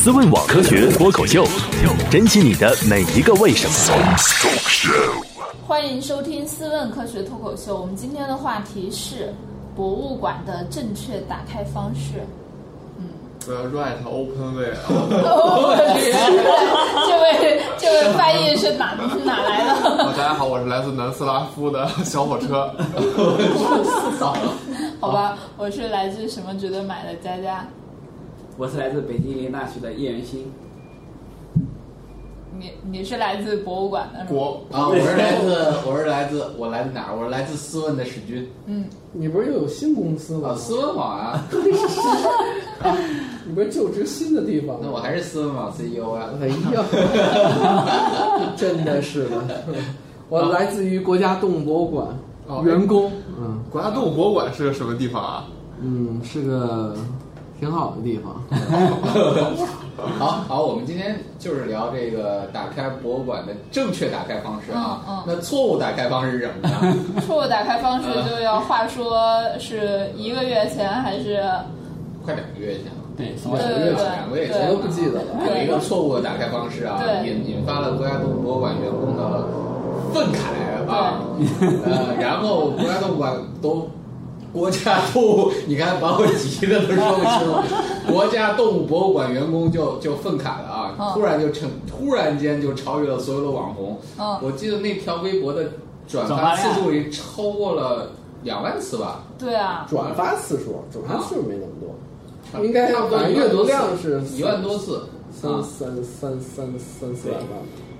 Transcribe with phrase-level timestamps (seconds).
[0.00, 1.44] 思问网科学脱口秀，
[2.08, 3.74] 珍惜你的每一个为什么。
[5.66, 7.76] 欢迎收听《思问科学脱口秀》。
[7.80, 9.34] 我们今天的话题是
[9.74, 12.22] 博物馆的正确打开方式。
[13.48, 14.86] 呃，right open way 啊，
[17.08, 18.94] 这位这位翻译是哪
[19.24, 20.12] 哪来的？
[20.16, 22.72] 大家好，我是来自南斯拉夫的小火车。
[25.00, 27.66] 好吧，我是来自什么值得买的佳佳。
[28.58, 30.44] 我是来自北京林大学的叶元新。
[32.58, 34.40] 你你是来自博物馆的是吗？
[34.40, 35.54] 国啊，我是来自，
[35.86, 37.16] 我是来自，我来自哪儿？
[37.16, 40.54] 我是来自斯文的史军嗯，你不是又有新公司啊，吗？
[40.56, 41.46] 思问网啊
[43.46, 44.76] 你不是就职新的地方？
[44.82, 46.30] 那我还是斯文网 CEO 啊。
[46.42, 46.84] 哎呀，
[48.58, 49.64] 真的是的，
[50.28, 52.08] 我来自于国家动物博物馆，
[52.48, 55.44] 哦员工，嗯国家动物博物馆是个什么地方啊？
[55.80, 56.96] 嗯，是个
[57.58, 58.34] 挺好的地方。
[60.16, 65.02] 好好，我们今天就是聊这个打开博物馆的正确打开方式啊。
[65.08, 66.96] 嗯嗯那错误打开方式是什么呢？
[67.26, 71.42] 错误打开方式就要话说是一个月前还是？
[72.24, 72.92] 快两个月前了。
[73.16, 73.34] 对，
[74.14, 75.34] 两个月前对我都不记得了。
[75.48, 79.48] 有一个错误的打开方式啊，引引发了国家动物博物馆员工的
[80.14, 81.18] 愤慨啊，
[81.84, 83.88] 呃，然后国家动物馆都。
[84.58, 87.64] 国家动物，你看把我急的都说不清了。
[88.10, 93.98] 国家动物博物馆员工就 就愤慨了啊，嗯突然就成，突然间就超越了所有的网红。
[94.18, 95.70] 嗯，我记得那条微博的
[96.08, 98.10] 转转发次数已经超过了
[98.42, 99.22] 两万次吧？
[99.38, 107.46] 对啊，转发次数，转发次数没那么多，应该差不多反正阅读量是一万多次啊三三三三三四百万。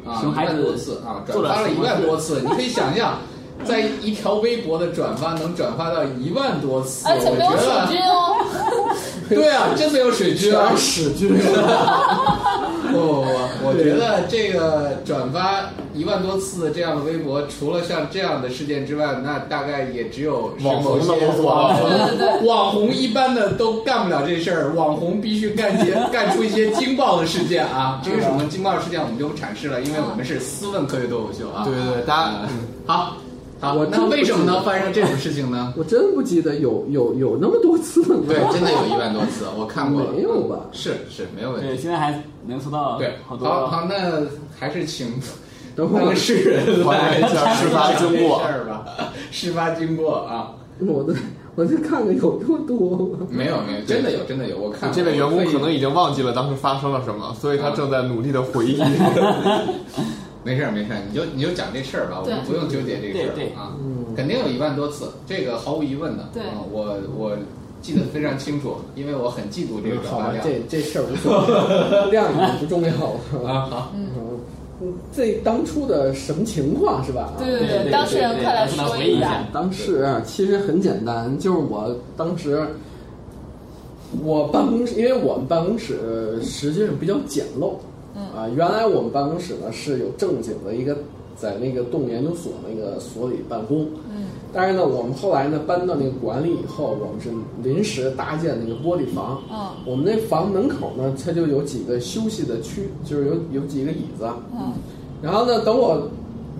[0.06, 3.18] 啊，一万多次啊，转发了一万多次，你可以想象，
[3.64, 8.36] 在一条微博的转发能转发到一万多次，而且没有我觉水得军哦。
[9.28, 11.32] 对啊，真没有水军啊不不
[12.90, 13.24] 不，
[13.62, 28.00] 我觉得这个转发一万多次这样的微博，除了像这样的事件之外，那大概也只有网红某些的网红网红一般的都干不了这事儿，网红必须干些干出一些惊爆的事件啊！
[28.02, 31.64] 这个什么惊爆事件我们就不阐释了，因为我们是私问科学脱口秀啊。
[31.66, 32.48] 对对对，大家啊
[32.86, 33.16] 好，
[33.60, 35.72] 好我，那为什么能发生这种事情呢？
[35.78, 38.20] 我真不记得有有有那么多次了。
[38.26, 40.12] 对，真的有一万多次，我看过了。
[40.12, 44.22] 没有吧是是没有问题对，现在还能搜到对，好好好，那
[44.58, 45.12] 还是请
[45.74, 48.84] 等会儿当事人来 还原一下事发经过事儿吧。
[49.30, 51.14] 事发经过啊，我的
[51.56, 53.26] 我再看看有这么多吗？
[53.30, 58.80] 没有没有，真的有真的有，我看这位员工可能已经忘记了当时发生了什么，所以他正在努力的回忆。
[60.48, 66.30] 没事儿没事儿，你就你就讲这事儿吧，我们不用纠结这个事儿啊，嗯，肯定有一万多次，这个毫无疑问的。
[66.32, 67.36] 对嗯我我
[67.82, 70.42] 记得非常清楚，因为我很嫉妒这个转，发量。
[70.42, 71.44] 这这事儿无所
[72.06, 73.20] 谓，量已经不重要了。
[73.46, 77.34] 啊好，嗯，这当初的什么情况是吧？
[77.38, 79.44] 对对对对当事人快来对说一下。
[79.52, 82.66] 当事人其实很简单，就是我当时
[84.24, 87.78] 我办公室，因为我们办公室实际上比较简陋，嗯
[88.36, 90.96] 啊，原来我们办公室呢是有正经的一个
[91.36, 94.26] 在那个动物研究所那个所里办公，嗯。
[94.52, 97.30] 但是呢，我们后来呢搬到那个馆里以后，我们是
[97.62, 99.68] 临时搭建那个玻璃房，嗯。
[99.84, 104.72] 我们那房门口呢，它就有几个休息的区，就是有有几个椅子，嗯。
[105.20, 106.08] 然后呢，等我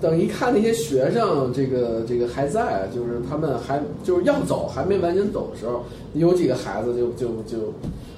[0.01, 5.83] 等一看那些学生，这个这个还在，就是他们还就是要走，还没完全走的时候，
[6.15, 7.73] 有几个孩子就就就，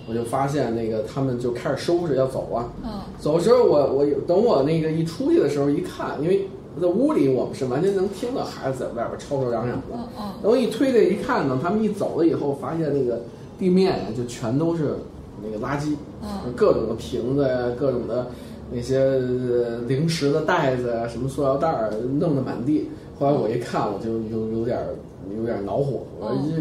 [0.09, 2.73] 我就发现那个他们就开始收拾要走啊。
[2.85, 6.49] 嗯走的时候我，我有等我那个一出去的时候一看，因为
[6.81, 9.83] 在屋里我们是完全能听到孩子在外边吵吵嚷嚷的。
[9.93, 13.21] 嗯嗯等我一推开一看呢，他们一走了以后，发现那个
[13.59, 14.95] 地面就全都是
[15.43, 18.27] 那个垃圾，嗯各种的瓶子呀，各种的
[18.73, 22.89] 那些呃零食的袋子啊，什么塑料袋儿弄得满地。
[23.19, 24.95] 后来我一看，我就有有点儿
[25.37, 26.53] 有点儿恼火，我嗯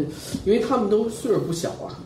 [0.44, 1.98] 这因为他们都岁数不小啊，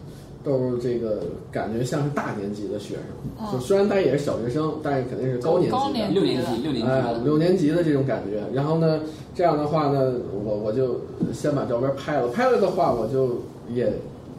[0.44, 3.04] 都是这个感觉像是大年级的学生，
[3.40, 5.72] 嗯就虽然他也是小学生，但是肯定是高年级的。
[5.72, 8.42] 高年六年级，六年级哎，五六年级的这种感觉。
[8.52, 9.00] 然后呢，
[9.34, 10.12] 这样的话呢，
[10.44, 11.00] 我我就
[11.32, 13.42] 先把照片拍了，拍了的话，我就
[13.74, 13.92] 也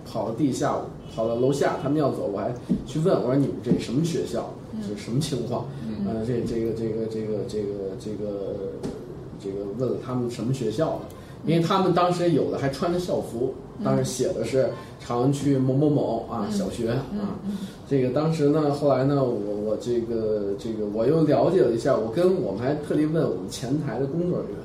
[0.10, 0.78] 跑到地下，
[1.14, 2.54] 跑到楼下，他们要走，我还
[2.86, 4.50] 去问我说你们这什么学校，
[4.82, 5.66] 是什么情况？
[6.08, 8.56] 呃，这这个这个这个这个这个
[9.40, 11.02] 这个问了他们什么学校的。
[11.46, 14.68] 因为他们当时有的还穿着校服，当时写的是
[15.00, 17.38] 朝阳区某某某啊小学啊，
[17.88, 24.58] 这个当时呢，后来呢，我我这个这个我又了解了一下，我跟我们还特地问我们前台的工作人员，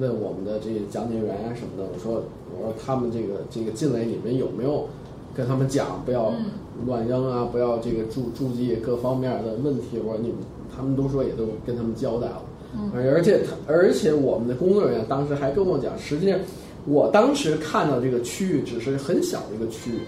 [0.00, 2.22] 问我们的这些讲解员啊什么的，我说
[2.56, 4.88] 我说他们这个这个进来你们有没有
[5.34, 6.32] 跟他们讲不要、
[6.86, 9.98] 乱扔啊，不要这个注注记各方面的问题。
[10.04, 10.38] 我说你们，
[10.74, 12.42] 他们都说也都跟他们交代了。
[12.76, 16.36] 嗯而且他而且我们的工作人员当时还跟我讲，实际上
[16.86, 19.98] 我当时看到这个区域只是很小的一个区域，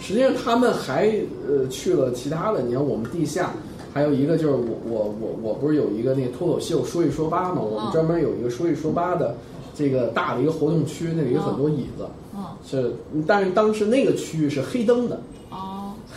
[0.00, 1.14] 实际上他们还
[1.46, 2.60] 呃去了其他的。
[2.60, 3.54] 你看我们地下
[3.94, 9.36] 还有一个就是我我我我不是有一个那个脱口秀说一说八嘛，我们嗯专门有一个说一说八的
[9.76, 12.04] 这个大的一个活动区，那里有很多椅子。
[12.34, 12.92] 嗯是，
[13.26, 15.20] 但是当时那个区域是黑灯的，哦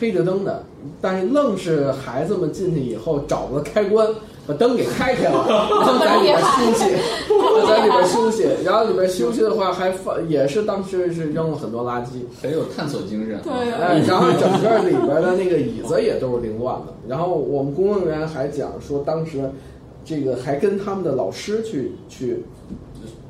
[0.02, 0.64] 黑着灯的，
[1.00, 4.08] 但是愣是孩子们进去以后找了开关，
[4.48, 6.86] 把灯给开开了，然后在里边休息，
[7.70, 13.36] 在里边休息，然后里边休息的话还放，也是当时是扔了很多垃圾，很有探索精神。
[13.36, 16.88] 啊对哎，然后整个里边的那个椅子也都是凌乱的。
[17.08, 19.48] 然后我们工作人员还讲说，当时
[20.04, 22.44] 这个还跟他们的老师去去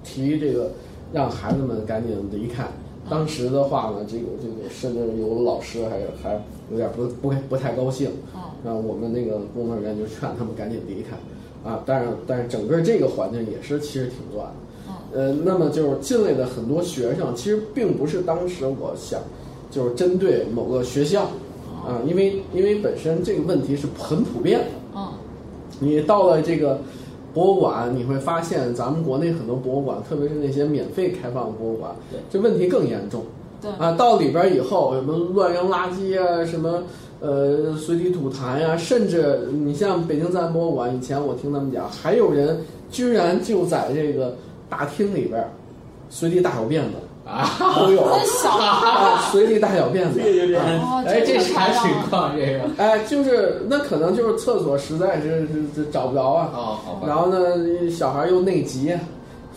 [0.06, 0.72] 提这个，
[1.12, 2.64] 让孩子们赶紧离开。
[3.10, 6.42] 当时的话呢，这个这个甚至有老师还还
[6.72, 11.18] 有点不不不太高兴，嗯然后我们那个工作人员就劝他们赶紧离开。
[11.70, 14.54] 啊，但是但是整个这个环境也是其实挺乱的。
[15.14, 19.20] 呃，那么就是进来的很多学生，其实并不是当时我想，
[19.70, 21.26] 就是针对某个学校，
[21.86, 24.66] 啊，因为因为本身这个问题是很普遍的。
[24.96, 25.08] 嗯
[25.80, 26.80] 你到了这个
[27.34, 31.92] 博物馆，你会发现咱们国内很多博物馆，特别是那些免费开放的博物馆，
[32.30, 33.24] 这问题更严重。
[33.62, 33.72] 对。
[33.78, 36.84] 啊，到里边以后，什么乱扔垃圾啊，什么
[37.20, 42.60] 呃随地吐痰呀、甚至你像北京自然博物馆，以前我听他们讲，还有人
[42.90, 44.36] 居然就在这个
[44.70, 45.48] 大厅里边
[46.10, 46.98] 随地大小便的
[47.32, 47.48] 啊，
[47.78, 48.04] 都有。
[49.32, 50.22] 随地大小便的。
[50.82, 52.36] 哦，哎，这啥情况？
[52.36, 52.62] 这个。
[52.84, 58.92] 哎，就是那可能就是厕所实在是是是找不着啊，哦，然后呢，小孩又内急，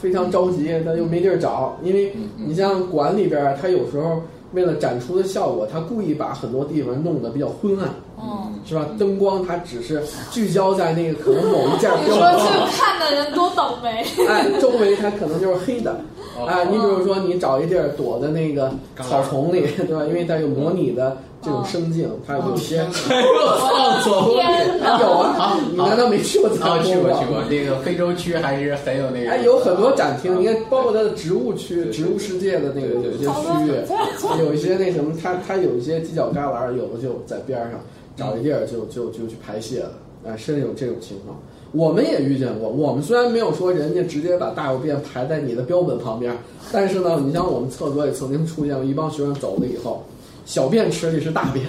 [0.04, 4.20] 非常着急，他又没地儿找，因为你像馆里边儿，他有时候
[4.52, 8.86] 为了展出的效果，他故意把很多地方弄得比较昏暗，嗯，是吧？
[8.98, 14.04] 灯光它只是聚焦在那个可能某一件你说这看的人多倒霉。
[14.28, 15.98] 哎，周围它可能就是黑的。
[16.36, 18.70] 哦哎，你比如说，你找一地儿躲在那个
[19.00, 20.04] 草丛里， 对吧？
[20.06, 23.28] 因为它有模拟的这种生境，它有些还有
[23.58, 24.34] 放纵。
[24.34, 24.98] 天哪！
[25.00, 29.30] 有啊，你难道没去过草丛去过吗去过，那个非洲区还是很有那个。
[29.30, 37.80] 哎，有很多展厅，你看，包括它的植物区、植物世界的那个有一些区域，有一些那什么，它它有一些犄角旮旯，有的就在边上
[38.16, 39.92] 找一地儿就就就去排泄了，
[40.26, 41.38] 啊，是有这种情况。
[41.74, 46.32] 我们也遇见过，我们虽然没有说人家直接把大小便排在你的标本旁边，
[46.72, 50.04] 但是呢，你像我们厕所也曾经出现过一帮学生走了以后，
[50.46, 51.66] 小便池里是大便。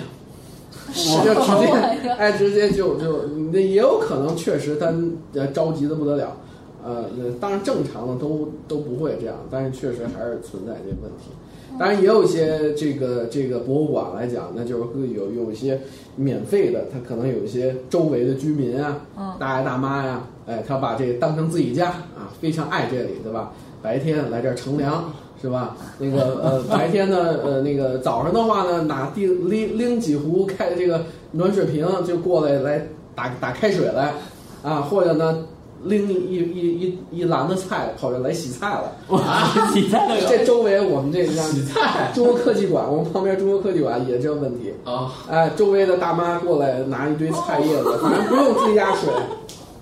[0.94, 4.94] 就直接哎，直接就就那也有可能，确实他
[5.34, 6.38] 呃着急的不得了，
[6.86, 7.06] 呃，
[7.42, 11.32] 当然正常的都都不会这样，但是确实还是存在这个问题。
[11.80, 15.80] 当然也有一些这个这个博物馆来讲，那就是会有有一些
[16.16, 23.52] 免费的，他可能有一些周围的居民啊，嗯大爷大妈呀，哎，他把这个当成自己家啊，非常爱这里，对吧？
[23.82, 25.12] 白天来这儿乘凉。
[25.42, 25.78] 是吧？
[26.00, 34.14] 那个呃， 白天呢，呃，那个早上的话呢，拿地拎拎几壶开这个暖水瓶就过来来打打开水来，
[34.64, 35.46] 啊，或者呢
[35.86, 38.92] 拎一一一一篮子菜跑这来洗菜了。
[39.10, 40.28] 哇，洗菜都有。
[40.28, 44.74] 这周围我们这家洗菜中国科技馆，我们旁边中国科技馆也这个问题。
[44.84, 49.10] 啊，哎，周围的大妈过来拿一堆菜叶子，反正不用自己家水。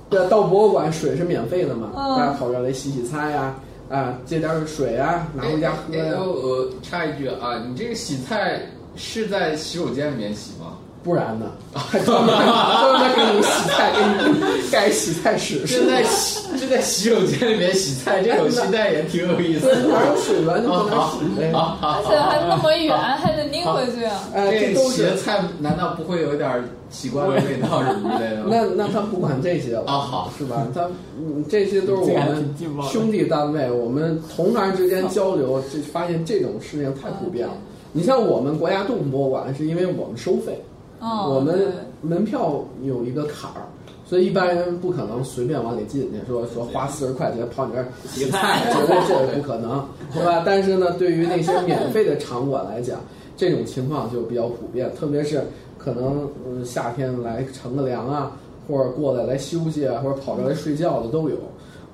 [0.09, 3.55] 对，到博物馆水是免费的嘛，嗯大家跑这儿来洗洗菜呀、
[3.89, 8.61] 啊，接点儿水啊，拿回家喝呀、我插一句啊，你这个洗菜
[8.95, 10.77] 是在洗手间里面洗吗？
[11.03, 20.07] 不然呢，还专门专门给你洗菜，给你盖洗菜室，是在洗就在洗手间里面洗菜，这种心态也挺有意思的，哪的。
[20.07, 21.19] 有水源就不能洗
[21.51, 24.05] 而且还那么远，还得拎回去。
[24.33, 28.47] 哎，这洗的菜难道不会有点奇怪的味道什么之类的吗？
[28.49, 30.65] 那那他不管这些了啊好是吧？
[30.73, 30.87] 他
[31.19, 32.55] 嗯这些都是我们
[32.89, 37.53] 兄弟单位，我们同行之间交流，就发现这种事情太普遍了。
[37.91, 40.59] 你像我们国家动物博物馆，是因为我们收费，
[41.03, 41.67] 嗯，我们
[42.01, 43.67] 门票有一个坎儿，
[44.05, 50.41] 所以一般人不可能随便往里进去，说说花四十块钱跑你这儿洗菜，绝对这个 不可能，对吧？
[50.45, 53.01] 但是呢，对于那些免费的场馆来讲，
[53.35, 55.43] 这种情况就比较普遍，特别是
[55.77, 58.31] 可能嗯夏天来乘个凉啊，
[58.67, 61.35] 或者过来来休息啊，或者跑这儿来睡觉的都有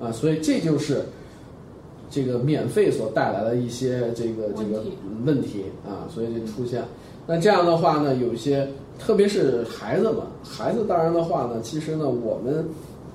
[0.00, 1.02] 啊，所以这就是。
[2.12, 4.82] 这个免费所带来的一些这个这个
[5.24, 6.82] 问题啊，所以就出现。
[7.24, 8.66] 那这样的话呢，有一些，
[9.00, 12.64] 特别是孩子们，孩子当然的话呢，其实呢，我们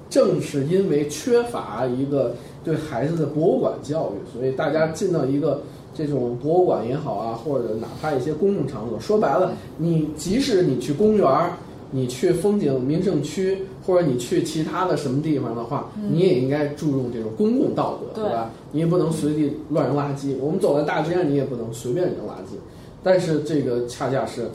[0.09, 5.61] 正是因为缺乏一个对孩子的博物馆教育，所以大家进到一个
[5.93, 11.51] 这种博物馆也好啊，或者哪怕一些公共场所，说白了，你即使你去公园儿，
[11.91, 18.51] 你去风景名胜区，或者你去其他的什么地方的话，你也应该注重这种公共道德，对对吧？
[18.71, 20.35] 你也不能随地乱扔垃圾。
[20.39, 22.57] 我们走在大街上，你也不能随便扔垃圾。
[23.03, 24.49] 但是这个恰恰是，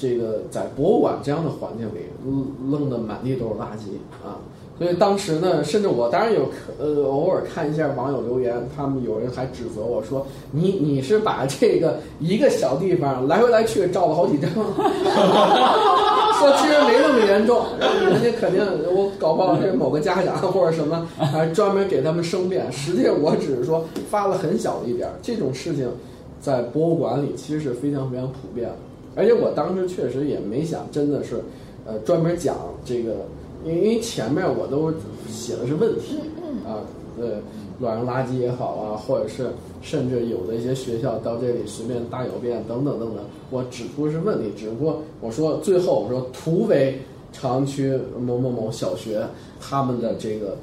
[0.00, 2.46] 这个在博物馆这样的环境里，扔
[2.80, 4.40] 扔的满地都是垃圾啊。
[4.78, 14.64] 所以当时呢，甚至我当然有呃偶尔看一下网友留言，他们有人还指责我说：“你你是把这个一个小地方来回来去照了好几张，说
[16.56, 18.64] 其实没那么严重，人家肯定
[18.96, 22.72] 我搞不好是某个家长或者什么，还专门给他们申辩。
[22.72, 25.90] 实际我只是说发了很小的一点儿，这种事情
[26.40, 28.76] 在博物馆里其实是非常非常普遍的。
[29.16, 31.42] 而且我当时确实也没想真的是，
[31.84, 33.26] 呃，专门讲这个，
[33.64, 34.92] 因为因为前面我都
[35.28, 36.18] 写的是问题
[36.64, 36.84] 啊，
[37.18, 37.38] 呃，
[37.80, 39.50] 乱扔垃圾也好啊，或者是
[39.82, 47.00] 甚至有的一些学校到这里随便大小便等等等等，我指出的是问题，只不过我说最后我说图为
[47.32, 49.26] 朝阳区某某某小学
[49.60, 50.56] 他们的这个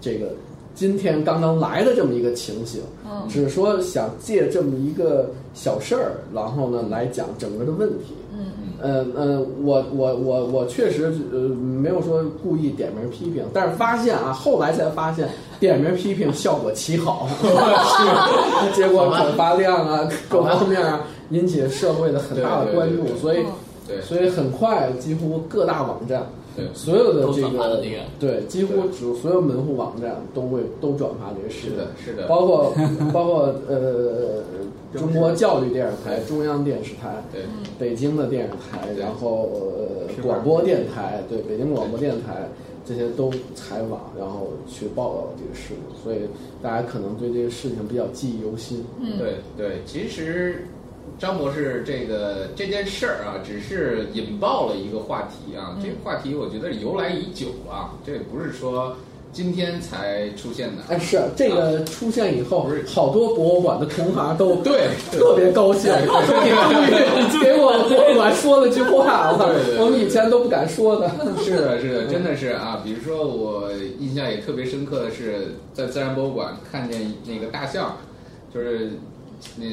[0.00, 0.32] 这个
[0.74, 3.26] 今天刚刚来的这么一个情形，嗯。
[3.28, 8.14] 只是说想借这么一个小事儿，然后呢来讲整个的问题。
[8.36, 8.44] 嗯。
[8.82, 15.28] 呃呃，我我我我确实呃没有说故意点名批评，但是发现啊，后来才发现
[15.58, 21.00] 点名批评效果奇好， 是结果转发量啊各方面啊
[21.30, 23.38] 引起社会的很大的关注所以
[23.86, 26.26] 对所以很快几乎各大网站
[26.56, 32.72] 对所有的这个对，几乎只所有门户网站都会都转发这个事是的，是的，包括
[33.12, 34.42] 包括呃
[34.94, 37.42] 中国教育电视台、中央电视台、对
[37.78, 42.48] 北京的电视台，然后呃广播电台，对北京广播电台
[42.86, 46.18] 这些都采访，然后去报道这个事情，所以
[46.62, 48.84] 大家可能对这个事情比较记忆犹新。
[49.00, 50.64] 嗯，对对，其实
[51.18, 55.78] 张博士这个这件事儿啊，只是引爆了一个话题啊。
[55.82, 58.96] 这个话题我觉得由来已久啊，这也不是说
[59.32, 60.82] 今天才出现的。
[60.88, 66.50] 哎，是这个出现以后，好多博物馆的同行都对特别高兴，说你
[67.32, 71.10] 终于给我博物馆说了句话了我们以前都不敢说的。
[71.42, 72.80] 是的，是的，真的是啊。
[72.84, 77.96] 比如说，我印象也特别深刻的是，在自然博物馆看见那个大象，
[78.52, 78.90] 就是
[79.60, 79.66] 呃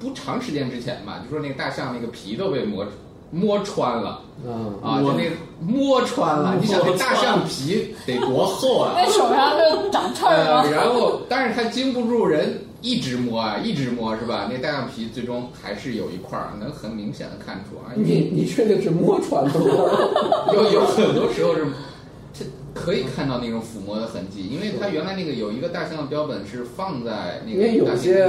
[0.00, 2.84] 不长时间之前吧，就说那个大象那个皮都被磨
[3.30, 6.56] 摸穿了嗯啊，就那个摸穿了。
[6.60, 8.94] 你想，那大象皮得多厚啊？
[8.96, 10.70] 那手上就长刺儿 呃，吗？
[10.70, 14.48] 然后，但是它经不住人一直摸啊，一直摸是吧？
[14.50, 19.66] 那大象皮最终还是有一块儿能很明显的看出啊，你你确定是摸穿的吗？
[20.54, 21.70] 有有很多时候是，它
[22.74, 28.26] 可以看到那种抚摸的痕迹，因为它原来那个有一个大象的标本是放在那个因为有些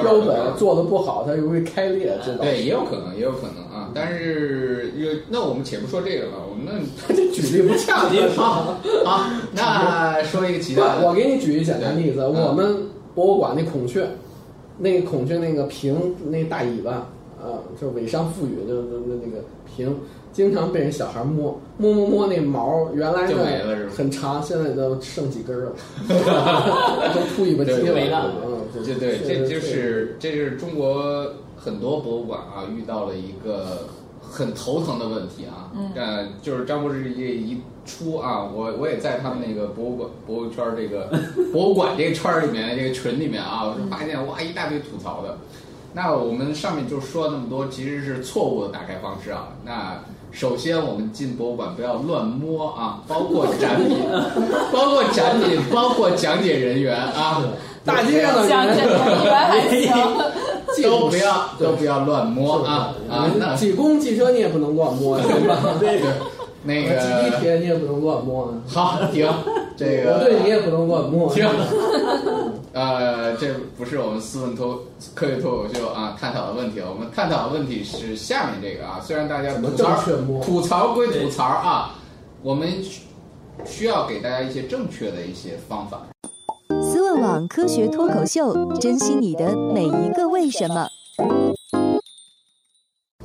[0.00, 3.90] 标本做的不好，它容易开裂，知道吧对，也有可能，也有可能啊。
[3.92, 6.80] 但是有那我们且不说这个了，我们那
[7.14, 8.28] 这举例不恰当。
[8.36, 14.06] 好， 好，那说一个其他我我，给你举一简单例子，我们博物馆那孔雀，
[14.78, 17.08] 那个孔雀那个屏那大尾巴，
[17.42, 19.96] 啊，就尾上覆羽的那那那个屏，
[20.32, 25.72] 经常被人小孩摸摸摸摸那毛，原来就没了是吧很长，现在都剩几根儿了，
[27.14, 27.94] 都秃尾巴鸡对了。
[27.94, 33.88] 没了嗯，对对，这就是这就是中国很多博物馆啊遇到了一个
[34.22, 35.70] 很头疼的问题啊。
[35.74, 41.10] 嗯呃，就是张博士一一出啊，我我也在他们那个博物馆博物圈儿这个
[41.52, 45.36] 博物馆这个圈儿里面这个群里面啊，我就发现哇一大堆吐槽的。
[45.92, 49.48] 那我们上面就说了那么多，其实是错误的打开方式啊。
[49.64, 50.00] 那
[50.32, 53.98] 首先我们进博物馆不要乱摸啊，包括展品，
[54.72, 57.42] 包括展品，包括讲解人员啊，
[57.84, 58.88] 大街上的讲解人
[59.70, 59.94] 人员
[60.82, 63.28] 都不要都不要乱摸啊啊！
[63.38, 65.48] 那挤公共汽车你也不能乱摸，对。
[65.48, 65.58] 吧？
[65.80, 66.06] 这个。
[66.62, 69.26] 那挤地个铁你也不能乱摸，好停，
[69.76, 70.12] 这个。
[70.12, 71.32] 我对你也不能乱摸。
[71.34, 71.44] 停。
[72.72, 76.88] 呃，这不是我们斯文脱科学脱口秀啊探讨的问题了。
[76.88, 79.96] 我们探讨的问题是下面这个啊，虽然大家吐槽
[80.40, 81.94] 吐槽归吐槽啊，
[82.42, 83.02] 我们需
[83.66, 86.02] 需要给大家一些正确的一些方法。
[86.80, 90.86] 思问网科学脱口秀，珍惜你的每一个为什么。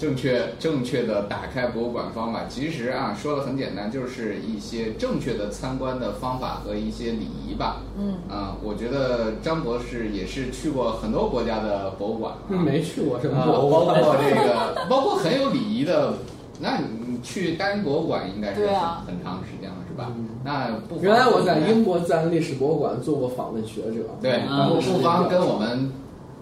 [0.06, 7.78] 正确正确的打开博物馆方法，其实啊说的很简单，就是一些正确的参观的方法和一些礼仪吧。
[7.98, 8.14] 嗯。
[8.30, 16.14] 啊，我觉得张博士也是去过很多国家的博物馆啊，没去过什么啊，博物包，括这个， 包括很有礼仪的。
[16.62, 19.04] 那你去单博物馆应该是很、啊。
[19.08, 20.12] 很长时间了，是吧？
[20.44, 25.92] 那不妨原来我在英国自然历史博物馆做过访问学者，对，啊不不妨跟我们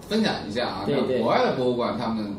[0.02, 1.20] 分享一下啊，对对。
[1.20, 2.36] 那国外的博物馆他们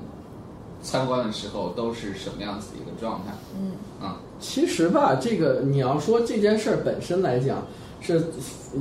[0.84, 3.32] 参观的时候都是什么样子的一个状态？
[3.58, 7.62] 嗯啊，其实吧，这个你要说这件事儿本身来讲，
[8.00, 8.22] 是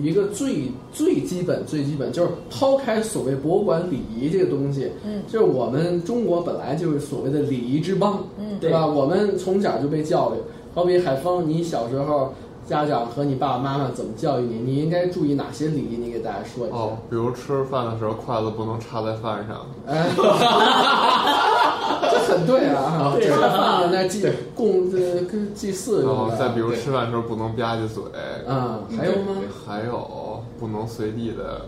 [0.02, 8.86] 一个最最基本、最基本，就是抛开所谓博物馆礼仪这个东西，嗯，就是我们中国本来就是所谓的礼仪之邦，嗯对吧？
[8.86, 10.40] 我们从小就被教育，
[10.76, 12.34] 好比海峰，你小时候
[12.68, 14.60] 家长和你爸爸妈妈怎么教育你？
[14.60, 15.96] 你应该注意哪些礼仪？
[15.96, 16.76] 你给大家说一下。
[16.76, 20.10] 哦，比如吃饭的时候筷子不能插在饭上，哎，
[22.12, 24.26] 这很对啊，对吃了饭了那祭
[24.56, 26.16] 供这跟祭祀然。
[26.16, 28.04] 后再比如吃饭的时候不能吧唧嘴，
[28.48, 29.42] 嗯，还有吗？
[29.66, 31.62] 还有不能随地的，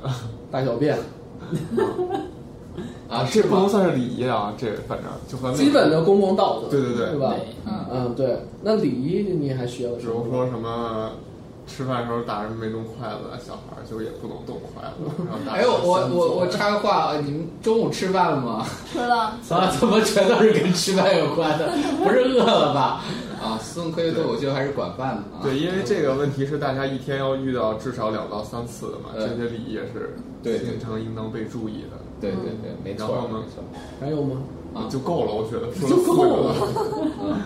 [0.51, 0.97] 大小便，
[3.09, 3.41] 啊，这？
[3.43, 7.33] 不能算是礼仪啊，这反正就和基本的公共道德，对对对对吧？
[7.65, 8.39] 嗯嗯，对。
[8.61, 10.05] 那礼仪你还学了比？
[10.05, 11.11] 如说什么。
[11.67, 15.11] 吃饭的时候大人没动筷子，小孩儿就也不能动筷子。
[15.27, 18.65] 然后大哎我我我插个话，啊你们中午吃饭了吗？
[18.91, 21.69] 吃了， 啊，怎么全都是跟吃饭有关的？
[22.03, 23.01] 不是饿了吧？
[23.43, 25.41] 啊，思问科学脱口秀还是管饭的啊？
[25.43, 31.97] 对，因为这个问题是大家一天要遇到至少两到三次的嘛，嗯这些礼仪也是经常应当被注意的。
[32.21, 33.63] 对对对，没错然后呢没错。
[33.99, 34.41] 还有吗？
[34.73, 37.37] 啊就够了，我觉得说就够了四个了。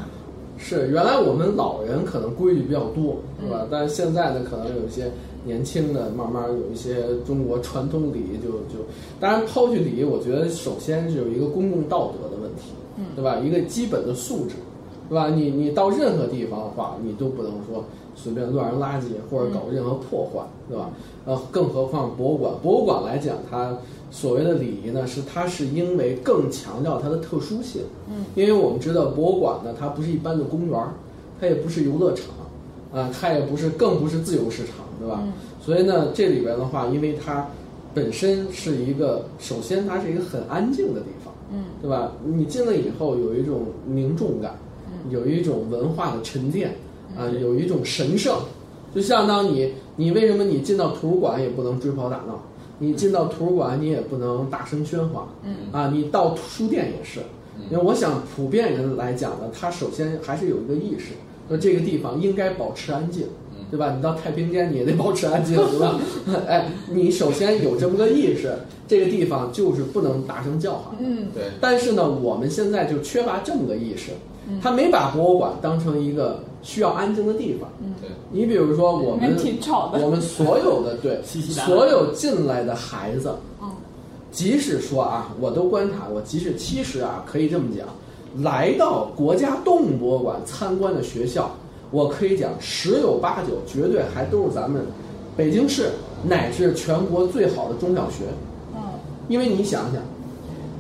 [0.61, 3.65] 是，原来我们老人可能规矩比较多，是吧？
[3.71, 5.09] 但是现在呢，可能有一些
[5.45, 8.83] 年轻的，慢慢有一些中国传统礼仪就就，
[9.21, 13.37] 当然抛去礼仪，我觉得首先是有一个公共道德的问题，嗯对吧？
[13.39, 14.55] 一个基本的素质，
[15.07, 15.29] 对吧？
[15.29, 17.83] 你你到任何地方的话，你都不能说
[18.21, 20.89] 随便乱扔垃圾或者搞任何破坏，对吧？
[21.25, 23.77] 呃，更何况博物馆，博物馆来讲，它
[24.11, 30.79] 所谓的礼仪呢，是它是因为更强调它的特殊性，嗯，因为我们知道博物馆呢，它不是一般的公园，
[31.39, 32.25] 它也不是游乐场，
[32.91, 35.19] 啊、它也不是，更不是自由市场，对吧？
[35.23, 37.45] 嗯所以呢，这里边的话，因为它
[37.93, 42.11] 本身是一个，首先它是一个很安静的地方，嗯对吧？
[42.25, 44.55] 你进来以后有一种凝重感，
[44.87, 46.73] 嗯有一种文化的沉淀，
[47.17, 48.35] 啊、有一种神圣，
[48.93, 52.43] 就相当你，你为什么你进到图书馆也不能追跑打闹？
[52.81, 57.19] 你进到图书馆你也不能大声喧哗，嗯啊，你到书店也是，
[57.69, 61.07] 因为我想普遍人来讲呢，他首先还是有一个意识，
[61.49, 63.27] 说这个地方应该保持安静，
[63.69, 63.93] 对吧？
[63.95, 65.99] 你到太平间你也得保持安静，对吧？
[66.47, 68.53] 哎，你首先有这么个意识，
[68.87, 70.95] 这个地方就是不能大声叫喊。
[70.99, 74.11] 嗯对，但是呢，我们现在就缺乏这么个意识，
[74.61, 77.69] 他没把博物馆当成一个需要安静的地方。
[78.01, 79.99] 对，你比如说我们挺吵的。
[80.03, 83.69] 我们所有的 对所有进来的孩子，嗯。
[84.31, 87.87] 即使说啊，我都观察过，即使其实啊，可以这么讲，
[88.43, 91.49] 来到国家动物博物馆参观的学校，
[91.89, 94.83] 我可以讲十有八九绝对还都是咱们
[95.35, 95.89] 北京市
[96.23, 98.25] 乃至全国最好的中小学。
[98.75, 98.81] 嗯。
[99.27, 100.01] 因为你想想，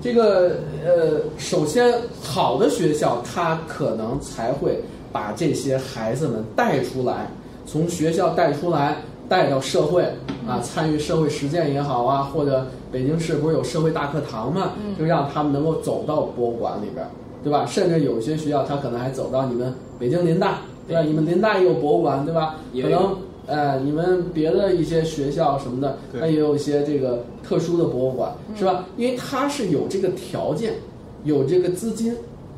[0.01, 0.51] 这个
[0.85, 4.81] 呃，首先好的学校，它可能才会
[5.11, 7.29] 把这些孩子们带出来，
[7.65, 10.03] 从学校带出来，带到社会
[10.47, 17.09] 啊，参与社会实践也好啊，或者北京市不是有社会大课堂嘛，就让他们能够走到博物馆里边儿，
[17.43, 17.65] 对吧？
[17.65, 21.01] 甚至有些学校，他可能还走到你们北京林大，对吧？
[21.01, 22.55] 你们林大也有博物馆，对吧？
[22.81, 23.17] 可能
[23.49, 28.85] 呃，你们别的一些学校什么的，它也有一些这个特殊的博物馆，是吧？
[28.95, 30.75] 因为它是有这个条件，
[31.23, 32.15] 有这个资金，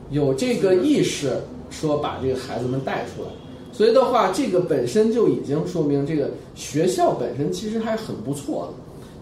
[0.10, 1.32] 有这个意识，
[1.70, 3.30] 说把这个孩子们带出来。
[3.72, 8.74] 所以的话，这个本身就已经说明这个学校本身其实还是很不错的。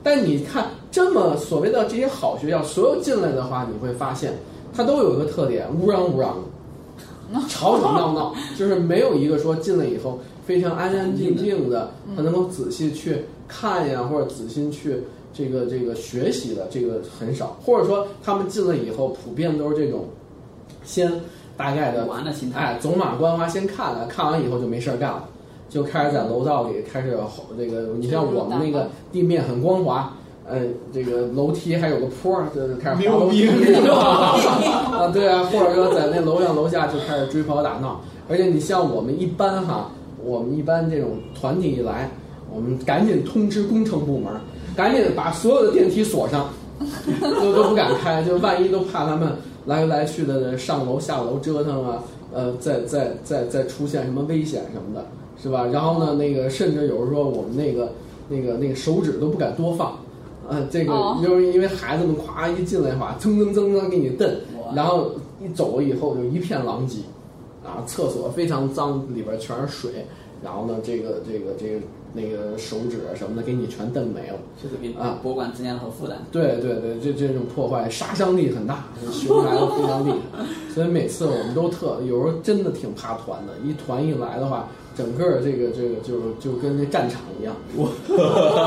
[0.01, 4.33] 但你看，这么所谓的这些好学校，所有进来的话，你会发现
[4.73, 6.35] 它都有一个特点，乌嚷乌嚷
[7.31, 10.17] 的，吵吵闹闹，就是没有一个说进来以后
[10.49, 17.55] 非常安安静静的，他能够仔细去看呀，或者仔细去这个这个学习的，这个很少。
[17.63, 20.05] 或者说他们进来以后，普遍都是这种
[20.83, 21.21] 先
[21.55, 25.29] 大概的玩的心态，哎，走马观花先看了，看完以后就没事儿干了，
[25.69, 27.93] 就开始在楼道里开始吼这个。
[27.99, 30.11] 你像我们那个地面很光滑，
[30.47, 33.47] 呃，这个楼梯还有个坡儿，就是开始滑楼梯
[33.87, 38.01] 啊，对啊，或者说在那楼上楼下就开始追跑打闹。
[38.27, 39.91] 而且你像我们一般哈，
[40.29, 42.09] 我们一般这种团体一来，
[42.53, 44.31] 我们赶紧通知工程部门，
[44.75, 46.49] 赶紧把所有的电梯锁上，
[47.41, 49.33] 都都不敢开，就万一都怕他们
[49.65, 55.03] 来来去的上楼下楼折腾啊，呃，再再再再出现什么危险什么的，
[55.41, 55.65] 是吧？
[55.73, 57.91] 然后呢，那个甚至有时候我们那个
[58.29, 59.93] 那个那个手指都不敢多放，
[60.47, 64.29] 啊，这个哦就是因为孩子们咵一进来的话，噌噌噌噌给你蹬，
[64.75, 65.11] 然后
[65.43, 66.99] 一走了以后就一片狼藉，
[67.63, 70.05] 啊，厕所非常脏，里边全是水，
[70.43, 71.79] 然后呢，这个这个这个
[72.13, 74.37] 那个手指啊什么的给你全蹬没了。
[74.61, 76.17] 就是给啊博物馆增加了负担。
[76.31, 84.67] 对对对，这这种破坏杀伤力很大，熊孩子非常厉害，所以每次我们都特有时候真的挺怕团的，一团一来的话，
[84.99, 87.55] 整个这个这个就就跟那战场一样。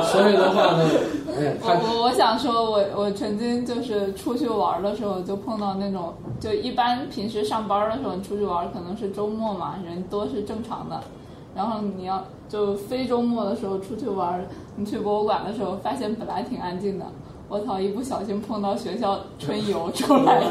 [0.08, 0.88] 所以的话呢，
[1.36, 10.98] 哎，我我我想说我，我曾经就是出去玩的时候，就碰到那种，就一般平时上班的时候，你出去玩可能是周末嘛，人多是正常的。
[11.54, 14.42] 然后你要就非周末的时候出去玩，
[14.74, 17.04] 你去博物馆的时候，发现本来挺安静的，
[17.52, 20.42] 我操，一不小心碰到学校春游出来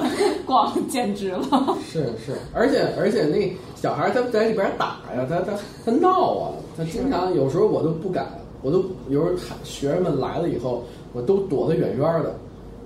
[0.45, 1.75] 逛，简直了。
[1.83, 5.51] 是是，而且而且那小孩他在里边打呀，他他
[5.83, 8.27] 他闹啊，他经常有时候我都不敢，
[8.61, 12.35] 我都有时候看学生们来了以后，我都躲得远远的。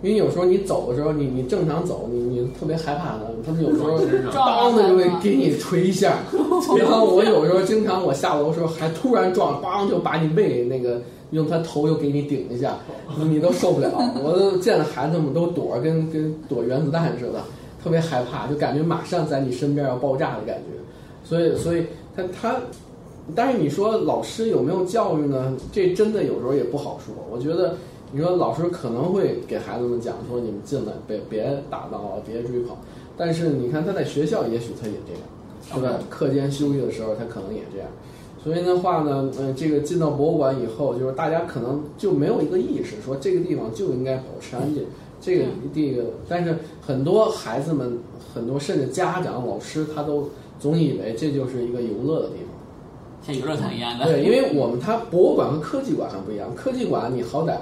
[0.02, 3.98] 因为有时候你走的时候，你你正常走，你你特别害怕的，他们有时候
[4.32, 6.20] 当的就会给你捶一下。
[6.80, 11.02] 然后我有时候经常我下楼的时候还突然撞，梆就把你胃那个
[11.32, 12.78] 用他头又给你顶一下，
[13.18, 13.92] 你都受不了。
[14.24, 17.42] 我都见了孩子们都躲，跟跟躲原子弹似的，
[17.84, 20.78] 特别害怕，就感觉马上在你身边要爆炸的感觉。
[21.24, 21.86] 所以所以
[22.16, 22.56] 他他，
[23.36, 25.56] 但是你说老师有没有教育呢？
[25.72, 27.14] 这真的有时候也不好说。
[27.32, 27.76] 我觉得。
[28.12, 32.78] 你说老师可能会给孩子们讲说你们进来别别打闹了，别追跑，
[33.18, 36.00] 但是你看他在学校也许他也这样，对吧？
[36.08, 37.88] 课间休息的时候他可能也这样，
[38.46, 44.86] 所以的话呢，嗯，这个进到博物馆以后，就是大家可能就没有一个意识说这个地方就应该保持安静，
[45.20, 47.98] 这个这个，但是很多孩子们，
[48.32, 50.30] 很多甚至家长、老师他都
[50.60, 53.26] 总以为这就是一个游乐的地方。
[53.26, 54.06] 像游乐场一样的。
[54.06, 57.58] 对，因为我们它博物馆和科技馆还不一样，科技馆你好歹。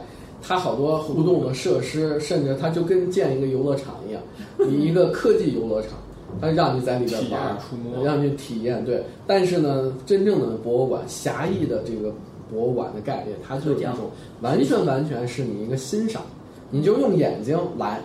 [0.45, 4.21] 它好多互动的设施，甚至它就跟建一个游乐场一样，
[4.69, 5.91] 一个科技游乐场，
[6.41, 7.57] 它让你在里边玩，
[8.03, 8.83] 让你体验。
[8.83, 12.13] 对，但是呢，真正的博物馆，狭义的这个
[12.51, 14.09] 博物馆的概念，它就是一种
[14.41, 16.21] 完全完全是你一个欣赏，
[16.69, 18.01] 你就用眼睛来，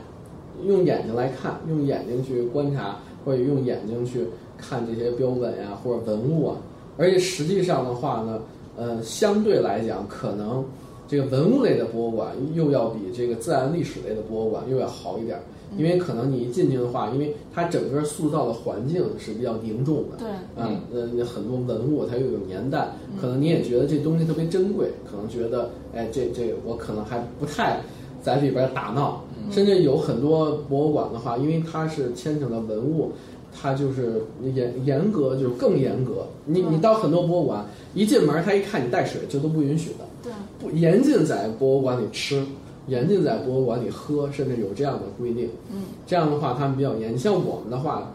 [0.65, 6.57] 用眼睛来看，用眼睛去观察，或者用眼睛去看这些标本呀或者文物啊。
[6.97, 8.41] 而且实际上的话呢，
[8.77, 10.65] 呃，相对来讲可能。
[11.11, 15.41] 这个文物类的博物馆又要比这个自然历史类的博物馆又要好一点，
[15.77, 20.29] 因为可能你一进去的话，因为它整个塑造的环境是比较凝重的，对，
[20.63, 22.89] 啊，呃，很多文物它又有年代，
[23.21, 27.81] 可能你也觉得这东西特别珍贵，可能觉得，哎，这这我可能还不太
[28.23, 33.13] 在里边打闹，甚至有很多博物馆的话，因为它是牵扯到文物。
[33.61, 34.23] 它就是
[34.55, 36.27] 严严格，就是更严格。
[36.45, 40.05] 你你到很多博物馆，一进门他一看你带水，这都不允许的。
[40.23, 42.45] 对，不严禁在博物馆里吃，
[42.89, 45.49] 严禁在博物馆里喝，甚至有这样的规定。
[45.71, 47.15] 嗯，这样的话他们比较严。
[47.15, 48.13] 你像我们的话，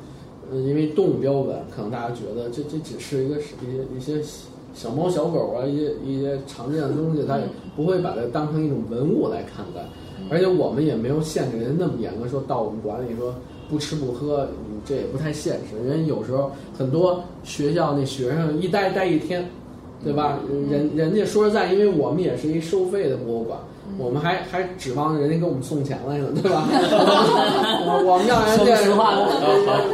[0.51, 4.27] 嗯，因为动物标本，可能大家觉得这这只是一个一些一些
[4.73, 9.81] 小猫小狗啊，一些一些常见的东西，它也不会把它当成一种文物来看待。
[10.29, 13.33] 而且我们也没有限制人那么严格，说到我们馆里说。
[13.69, 14.47] 不吃不喝，
[14.85, 15.83] 这也不太现实。
[15.87, 19.49] 人有时候很多学校那学生一待待一天，
[20.03, 20.37] 对吧？
[20.69, 23.57] 人人家说实在，因为我们也是一收费的博物馆，
[23.97, 26.67] 我们还还指望人家给我们送钱来呢，对吧？
[28.05, 28.79] 我们让人家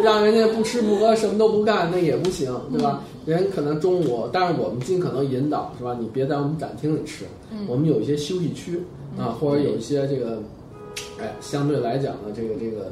[0.04, 3.02] 让人家不吃不喝，什么都不干，那也不行，对吧？
[3.26, 5.96] 人可能中午，但是我们尽可能引导，是吧？
[6.00, 7.26] 你别在我们展厅里吃，
[7.68, 8.82] 我们有一些休息区
[9.18, 10.42] 啊，或者有一些这个，
[11.20, 12.92] 哎，相对来讲呢，这个这个。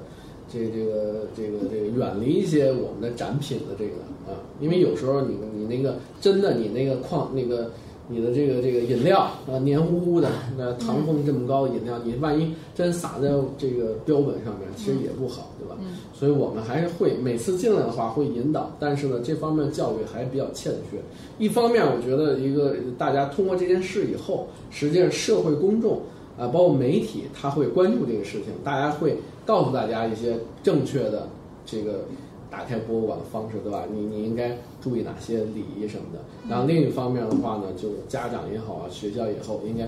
[0.49, 7.69] 这这个这个这个远离一些我们的展品的这个啊，因为有时候你你那个真的你那个矿那个
[8.07, 15.75] 你的这个这个饮料啊黏糊糊的，那糖分这么高的饮料，你万一真洒在这个标本上面，其实也不好，对吧？
[16.13, 20.97] 所以我们还是会每次进来的话会引导，但是呢，这方面教育还比较欠缺。
[21.37, 26.01] 一方面，我觉得一个大家通过这件事以后，实际上社会公众
[26.37, 29.17] 啊，包括媒体，他会关注这个事情，大家会。
[29.47, 31.25] 告诉大家一些正确的
[31.65, 32.03] 这个
[32.49, 33.83] 打开博物馆的方式，对吧？
[33.91, 36.19] 你你应该注意哪些礼仪什么的。
[36.49, 39.87] 然后另一方面的话呢，就家长也好啊，学校也好，应该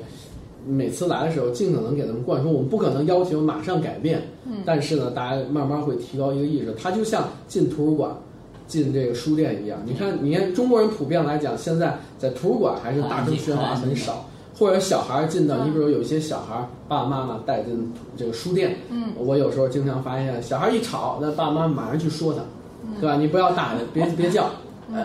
[0.67, 2.51] 每次来的时候尽可能给他们灌输。
[2.51, 4.21] 我们不可能要求马上改变，
[4.65, 6.73] 但是呢，大家慢慢会提高一个意识。
[6.73, 8.15] 它就像进图书馆、
[8.67, 9.79] 进这个书店一样。
[9.85, 14.25] 你看，你看中国人普遍来讲，现在在图书馆还是大声喧哗很少。
[14.59, 22.41] 或者小孩进到，你比如有一些小孩，爸爸妈妈带进这个书店，嗯，我有时候经常发现，小孩一吵，那爸爸妈妈马上去说他，
[22.99, 23.15] 对吧？
[23.15, 24.49] 你不要打，别 别叫，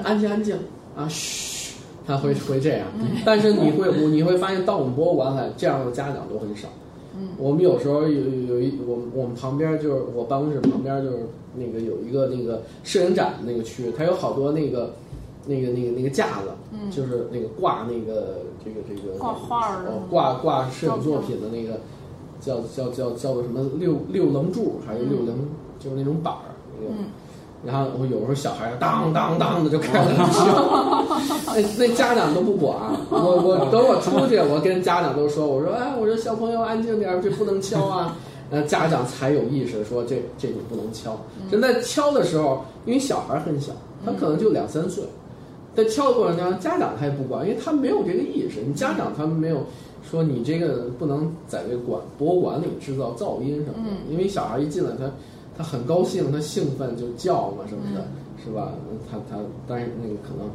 [0.02, 0.56] 安静安静
[0.96, 2.88] 啊，嘘，他会会这样。
[3.24, 6.66] 但是你会你会发现，到我们博物馆来，这样的家长都很少。
[7.16, 11.18] 嗯，我们有时候有有一我们我们旁边就是我办公室旁边就是
[11.54, 14.92] 那个有一个那个摄影展那个区，它有好多那个。
[15.46, 16.50] 那个那个那个架子，
[16.90, 21.80] 就是那个挂那个这个这个挂画儿的呃挂挂摄影作品的那个
[22.40, 26.92] 叫叫叫叫做什么六六棱柱还是六棱，就是那种板儿那个。
[27.66, 31.02] 然后我有时候小孩当当当的就开始敲，
[31.48, 32.76] 那那家长都不管
[33.08, 38.14] 我，我等我出去，我跟家长都说，我说哎，我说小朋友安静点儿，这不能敲啊。
[38.50, 41.18] 那，家长才有意识说这这你不能敲。
[41.50, 43.72] 真在敲的时候，因为小孩很小，
[44.04, 45.02] 他可能就两三岁，
[45.74, 48.60] 在敲的过程中，家长他也不管，因为他没有这个意识。
[48.66, 49.64] 你家长他们没有
[50.08, 55.10] 说你这个不能在这个馆博物馆里制造噪音什么的，因为小孩一进来他
[55.56, 58.04] 他很高兴，他兴奋就叫嘛什么的，
[58.44, 58.72] 是吧？
[59.10, 60.48] 他他但是那个可能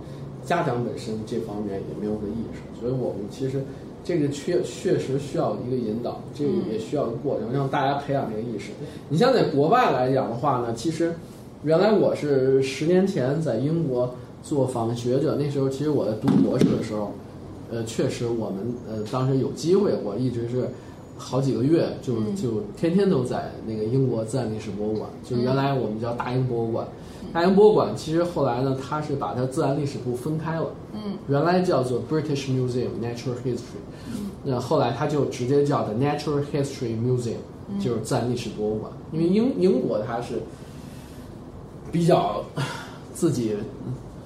[0.46, 3.62] 家长本身这方面也没有个意识，所以我们其实
[4.04, 8.72] 这个确确实需要一个引导，这个也需要一个过程，让大家培养这个意识。
[9.10, 11.14] 你像在国外来讲的话呢，其实
[11.64, 17.12] 原来我是十年前在英国做访问学者，那时候其实我在读博士的时候，
[17.72, 20.70] 呃，确实我们呃当时有机会，我一直是
[21.18, 26.88] 好几个月就就天天都在那个英国自然历史博物馆，就原来我们叫大英博物馆。
[27.32, 33.84] 大英博物馆其实后来呢，它是把它自然历史部分开了，嗯，原来叫做 British Museum Natural History，
[34.44, 37.36] 那后来它就直接叫的 Natural History Museum，
[37.80, 38.92] 就是自然历史博物馆。
[39.12, 40.42] 因为英英国它是
[41.92, 42.44] 比较
[43.14, 43.54] 自己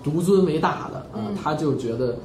[0.04, 2.16] 独尊为大的啊，他就觉得，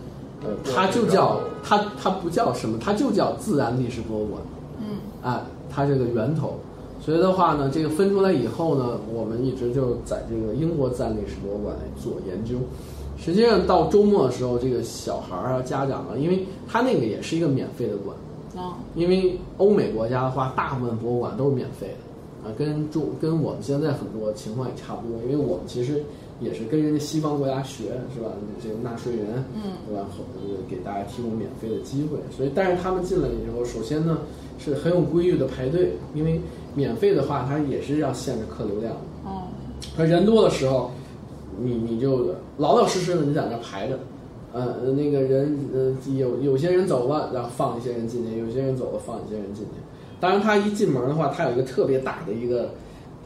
[0.42, 4.42] 呃，它就叫他他不叫什么，他就叫自然历史博物馆，
[4.80, 6.58] 嗯，啊，它这个源头。
[7.00, 12.56] 所以的话呢，这个分出来以后呢，我们一直就在这个英国自然历史博物馆来做研究。
[13.16, 18.16] 实际上到周末的时候，这个小孩儿啊、家长啊，因为他那个也是一个免费的馆，
[18.56, 21.94] 哦，因为欧美国家的话，大部分博物馆都是免费的，
[22.44, 26.02] 啊，跟中跟我们现在很多情况也差不多，因为我们其实
[26.40, 28.30] 也是跟人家西方国家学，是吧？
[28.62, 30.06] 这个纳税人，嗯，对吧？
[30.10, 34.18] 后呃给大家提供免费的机会，所以但是他们进来以后，首先呢
[34.58, 36.40] 是很有规律的排队，因为
[36.74, 39.00] 免费的话，它也是要限制客流量的。
[39.24, 39.42] 哦，
[39.96, 40.92] 他人多的时候，
[41.60, 43.98] 你你就老老实实的你在那排着，
[44.52, 49.70] 呃，呃那个人呃有有些人走了，然后放一些人进去；有些人走了，放一些人进去。
[50.20, 52.70] 当然，他一进门的话，他有一个特别大的一个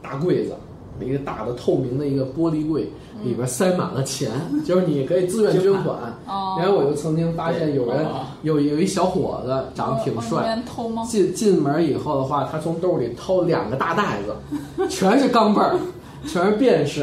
[0.03, 0.53] 大柜子，
[1.01, 2.91] 一个大的透明的一个玻璃柜，
[3.25, 4.31] 里边塞满了钱，
[4.65, 5.97] 就是你可以自愿捐款。
[6.27, 8.07] 哦，然后我就曾经发现有人
[8.43, 11.03] 有有一小伙子长得挺帅，面偷吗？
[11.09, 15.77] 进进门以后的话，他从兜里掏两个大袋子，全是钢镚儿，
[16.27, 17.03] 全是便士，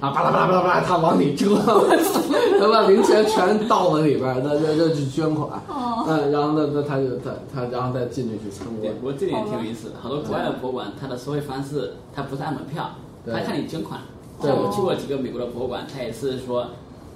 [0.00, 1.56] 啊，巴拉巴拉巴拉巴拉，他往里折，
[2.60, 8.94] 他把零钱全倒在里边儿，他他他去捐款，哦，嗯，然后那那他就他他然后再进去去参对，观。
[9.00, 9.94] 不，过这点挺有意思的。
[10.02, 12.90] 好多国外的博物馆，它的收费方式它不是按门票，
[13.24, 13.34] 对。
[13.34, 14.00] 它看你捐款。
[14.40, 14.50] 对。
[14.50, 16.66] 像我去过几个美国的博物馆，它也是说，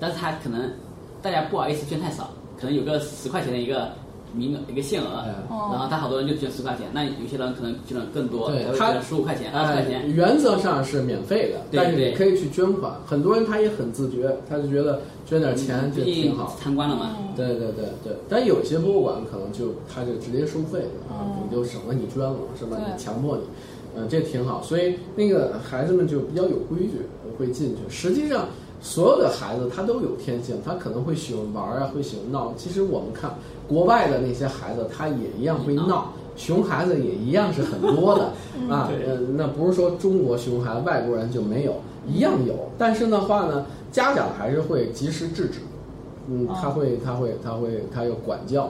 [0.00, 0.70] 但是它可能
[1.20, 3.90] 大家不好意思捐太少，可能有个十块钱的一个
[4.34, 10.10] 名额一个限额，哎然后他好多人就捐十块钱，那有些人可能捐的更多，对他捐十五块钱、二十块哎，钱。
[10.14, 12.92] 原则上是免费的，但是你可以去捐款。
[13.06, 16.56] 很多人他也很自觉，他就觉得捐点钱就挺好。
[16.60, 22.76] 参观了嘛，对对对对，但有些博物馆可能就他就直接收费了啊，你就省了你捐了是吧？
[22.78, 23.42] 你强迫你，
[23.96, 24.62] 嗯、这挺好。
[24.62, 27.00] 所以那个孩子们就比较有规矩，
[27.38, 27.82] 会进去。
[27.88, 28.46] 实际上，
[28.80, 32.52] 所有的孩子他都有天性，他可能会喜欢玩啊，会喜欢闹。
[32.56, 33.30] 其实我们看
[33.72, 36.12] 国外的那些孩子，他也一样会闹。
[36.34, 38.24] 熊孩子也一样是很多的
[38.74, 41.74] 啊，呃，那不是说中国熊孩子外国人就没有，
[42.08, 42.54] 一样有。
[42.78, 45.58] 但是的话呢，家长还是会及时制止，
[46.30, 48.64] 嗯，他会他会他会他有管教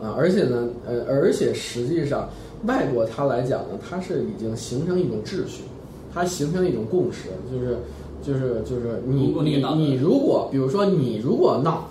[0.00, 2.28] 啊，而且呢，呃，而且实际上
[2.66, 5.62] 外国他来讲呢，他是已经形成一种秩序，
[6.12, 7.78] 他形成一种共识，就是
[8.22, 11.88] 就是就是你你你如果比如说你如果闹，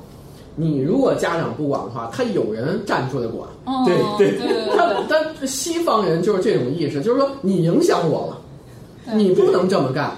[0.56, 3.48] 你如果家长不管的话，他有人站出来管。
[3.66, 10.12] 哦对对对对他他西方人就是这种意识，就是说你影响我了，你不能这么干。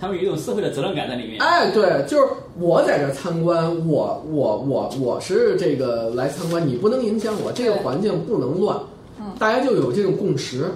[0.00, 1.40] 他们有一种社会的责任感在里面。
[1.40, 2.26] 哎，对，就是
[2.60, 8.78] 我在这儿参观，我我我我是这个来参观，你不能影响我，这个环境不能乱，
[9.18, 10.66] 嗯大家就有这种共识，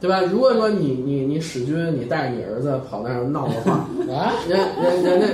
[0.00, 0.20] 对吧？
[0.20, 3.72] 如果说你你你史军，你带着你儿子跑那儿闹的话，
[4.14, 5.26] 啊， 人人人家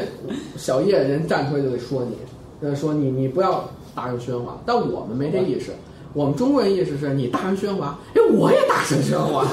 [0.56, 2.16] 小叶人站出来就得说你，
[2.60, 5.72] 呃说你你不要大声喧哗，但我们没这意识。
[6.14, 9.44] 我们中国人意识是你大声喧哗，哎，我也大声喧哗，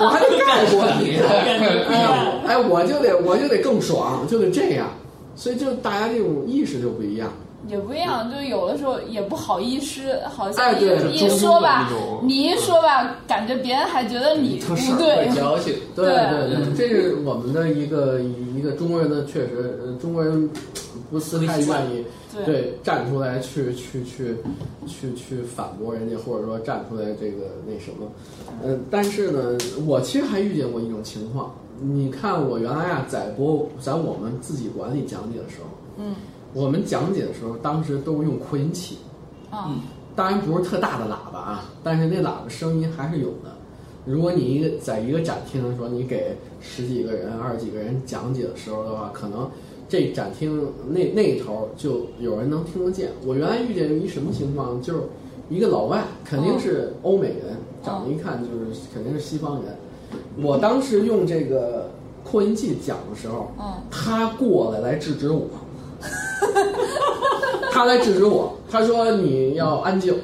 [0.00, 4.88] 我还得盖过你，哎，哎，我就得我就得更爽，就得这样，
[5.34, 7.28] 所以就大家这种意识就不一样。
[7.66, 11.90] 也不一样，就有的时候也不好意思，好像一、哎对一说吧
[12.22, 15.74] 你一说吧，感觉别人还觉得你不对，矫情。
[15.96, 18.20] 对对对对，这是我们的一个
[18.56, 20.48] 一个中国人的确实，呃中国人
[21.10, 24.36] 不是太愿意对对站出来去去去
[24.86, 28.06] 去去反驳人家，或者说站出来这个那什么。
[28.62, 31.54] 嗯，但是呢，我其实还遇见过一种情况。
[31.80, 35.68] 你看，我原来啊，在博在我们自己管理讲解的时候，
[35.98, 36.14] 嗯
[36.54, 38.98] 我们讲解的时候，当时都用扩音器，
[39.50, 39.76] 啊
[40.16, 43.56] 当然不是特大的喇叭啊，但是那喇叭声音还是有的。
[44.04, 49.48] 如果你一个在一个展厅的时候，你给十几个人、二十几个人讲解的时候的话，可能
[49.88, 53.10] 这展厅那那一头就有人能听得见。
[53.24, 55.00] 我原来遇见一什么情况，就是
[55.48, 59.74] 一个老外，肯定是欧美人，长得一看就是肯定是西方人。
[60.42, 61.90] 我当时用这个
[62.22, 65.46] 扩音器讲的时候，嗯他过来来制止我，
[67.72, 70.14] 他来制止我，他说你要安静，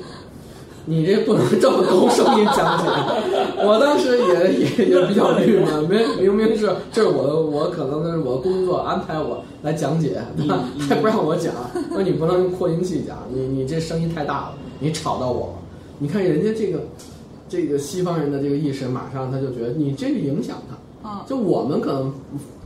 [0.86, 2.84] 你这不能这么高声音讲解。
[3.64, 11.54] 我当时也也也比较郁闷，明明明是这是我的，我可能是我的工作安排我来讲解，他还不让我讲，
[11.92, 15.54] 说你不能用扩音器讲，你你这声音太大了，你吵到我了。
[15.98, 16.80] 你看人家这个
[17.48, 20.76] 这个西方人的这个意识，马上他就觉得你这个影响他。
[20.76, 20.80] 嗯
[21.26, 22.10] 就我们可能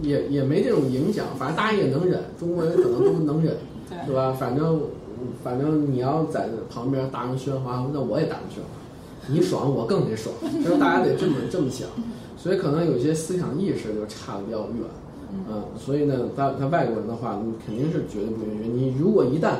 [0.01, 3.57] 也也没这种影响，反正大家也能忍，中国人可能都能忍，
[3.91, 4.33] 对是吧？
[4.33, 4.81] 反正
[5.43, 11.89] 反正你要在旁边大声喧哗，那我也大声喧哗，你爽我更得爽， 就是大家得这么这么想，
[12.37, 14.85] 所以可能有些思想意识就差的比较远，
[15.51, 18.69] 嗯，所以呢，他他外国人的话，你肯定是绝对不允许。
[18.69, 19.57] 你如果一旦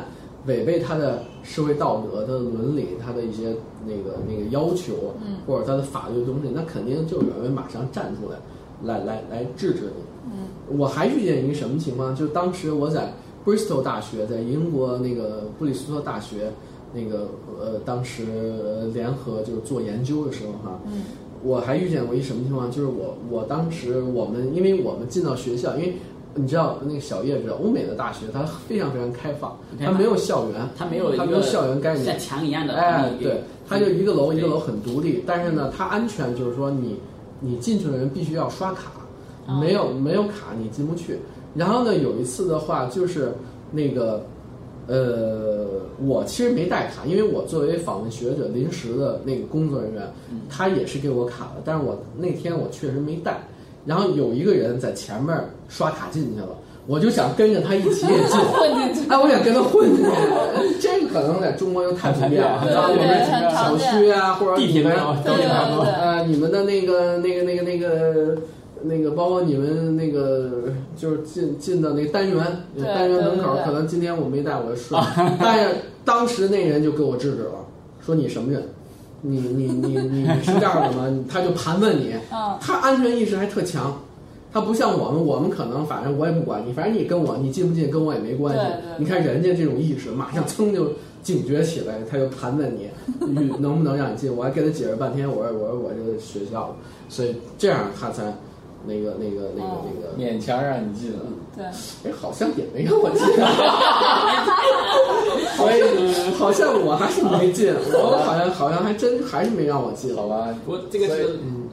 [0.47, 8.39] 违背他的社会道德、他的伦理、他的一些那个那个要求，嗯或者他的法律东西，那肯定就有人马上站出来，
[8.85, 10.03] 来来来制止你。
[10.33, 12.15] 嗯我还遇见一个什么情况？
[12.15, 13.13] 就当时我在
[13.45, 16.53] Bristol 大学，在英国那个布里斯托大学，
[16.93, 17.29] 那个
[17.61, 18.25] 呃，当时
[18.63, 21.03] 呃联合就是做研究的时候哈，嗯
[21.43, 22.69] 我还遇见过一什么情况？
[22.71, 25.95] 就是我我当时我们因为我们进到学校，因为
[26.35, 36.97] 你知道那个小叶知道，欧美的大学它非常非常开放，它没有校园，它没有它没有校园概念像，墙一样的，哎，对，它就一个楼一个楼很独立，但是呢，它安全就是说你
[37.41, 38.91] 你进去的人必须要刷卡，
[39.47, 41.19] 哦没有没有卡你进不去。
[41.55, 43.33] 然后呢，有一次的话就是
[43.71, 44.25] 那个。
[44.91, 45.67] 呃，
[46.01, 50.03] 我其实没带卡，因为我作为访问学者临时的那个工作人员，
[50.49, 53.39] 他也是给我卡的，但是我那天我确实没带。
[53.85, 56.49] 然后有一个人在前面刷卡进去了，
[56.87, 59.11] 我就想跟着他一起也进， 混进去。
[59.11, 60.11] 哎，我想跟他混进去。
[60.81, 68.39] 这个可能在中国又太普遍了，对然后我对们小区啊，或者地铁你们都差不多呃，你们的那个、那个、那个、那个、那个，
[69.17, 70.65] 包括你们那个，
[70.97, 72.45] 就是进进的那个单元，
[72.77, 74.95] 单元门口可能今天我没带，我的书。
[75.41, 77.65] 但是当时那人就给我制止了，
[78.05, 78.63] 说你什么人？
[79.21, 81.13] 你你你你你是这样的吗？
[81.29, 83.97] 他就盘问你，嗯他安全意识还特强。
[84.51, 88.63] 他不像我们，我们可能反正我也不管你，反正你跟我你进不进跟我也没关系。
[88.97, 90.91] 你看人家这种意识，马上噌就
[91.23, 92.89] 警觉起来，他就盘问你，
[93.43, 94.35] 与能不能让你进？
[94.35, 96.75] 我还跟他解释半天，我说我说我这个学校的，
[97.11, 98.33] 所以这样他才
[98.87, 101.19] 那个那个那个哦那个，勉强让你进了。
[101.57, 103.19] 对，哎，好像也没让我进，
[105.57, 111.15] 所以好像我还是没进，我好像好像还真还是没让我进，好吧，不这个就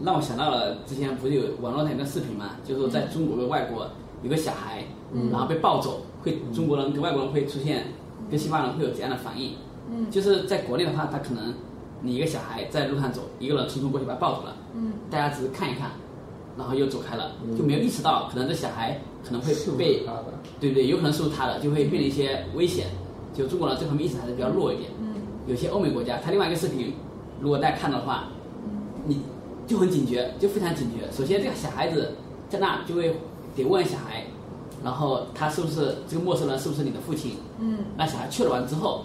[0.03, 3.87] 让我想到了之前不是有网络上有个视频嘛，就是在中国跟外国
[4.23, 5.29] 有个小孩，嗯。
[5.31, 7.85] 然后被抱走，会中国人跟外国人会出现
[8.31, 9.53] 跟西方人会有怎样的反应？
[9.91, 10.09] 嗯。
[10.09, 11.53] 就是在国内的话，他可能
[12.01, 14.93] 你一个小孩在路上走，一个人匆匆过去把他抱走了，嗯。
[15.11, 15.91] 大家只是看一看，
[16.57, 20.05] 然后又走开了，嗯就没有意识到可能这小孩可能会被？
[20.59, 20.87] 对不对？
[20.87, 22.87] 有可能是他的，就会面临一些危险。
[23.33, 24.89] 就中国人这方面意识还是比较弱一点。
[25.01, 25.15] 嗯
[25.47, 26.93] 有些欧美国家，他另外一个视频，
[27.39, 28.29] 如果大家看到的话，
[28.65, 29.19] 嗯你
[29.67, 31.05] 就很警觉，就非常警觉。
[31.11, 32.13] 首先，这个小孩子
[32.49, 33.15] 在那就会
[33.55, 34.25] 得问小孩，
[34.83, 37.33] 然后他是不是这个陌生人是不是你的父亲？
[37.59, 39.03] 嗯那小孩确认完之后，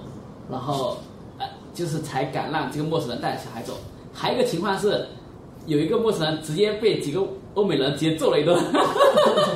[0.51, 0.97] 然后
[1.39, 3.75] 呃，就是才敢让这个陌生人带着小孩走。
[4.15, 5.07] 还有一个情况是，
[5.67, 7.21] 有一个陌生人直接被几个
[7.55, 8.57] 欧美人直接揍了一顿，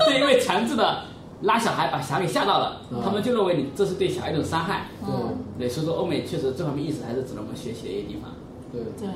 [0.07, 1.03] 就因为强制的
[1.43, 4.89] 拉小孩把小孩给吓到了，嗯他们就认为你这是对小孩一种伤害。
[5.07, 8.33] 嗯，对，所以说欧美确实这方面意识还是值得我们学习的一个地方。
[8.73, 8.83] 对。
[8.99, 9.09] 对，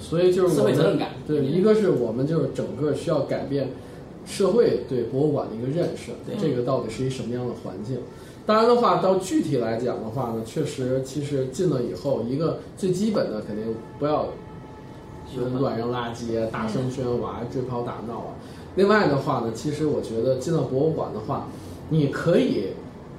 [0.00, 3.70] 所以就是社会责任感对，一个是我们就是整个需要改变
[4.26, 7.98] 社会对博物馆的一个认识，对这个到底是一什么样的环境。
[8.46, 14.26] 当然的话，到具体来讲的话呢，确实其实进了以后，一个最基本的肯定不要
[15.34, 18.34] 就是乱扔垃圾啊、大声喧哗、追跑打闹啊。
[18.76, 21.48] 另外的话呢，其实我觉得进了博物馆的话，
[21.90, 22.68] 你可以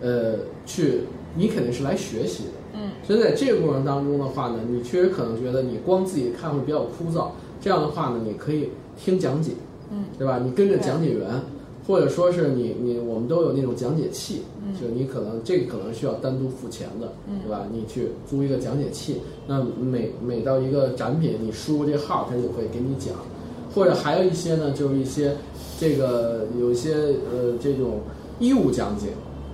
[0.01, 0.35] 呃
[0.65, 1.01] 去，
[1.35, 2.49] 你肯定是来学习的。
[2.75, 7.29] 嗯所以在这个过程当中的话呢，你确实可能觉得你光自己看会比较枯燥。
[7.59, 9.53] 这样的话呢，你可以听讲解，
[9.91, 10.39] 嗯对吧？
[10.43, 11.27] 你跟着讲解员，
[11.87, 17.11] 或者说是你你我们都有那种讲解器，嗯就你可能这个可能需要单独付钱的，
[17.43, 17.65] 对吧？
[17.71, 23.15] 你去租一个讲解器，那每每到一个展品，你输入这号，它就会给你讲。
[23.73, 25.35] 或者还有一些呢，就是一些
[25.79, 26.93] 这个有一些
[27.31, 27.99] 呃这种
[28.39, 29.09] 义务讲解，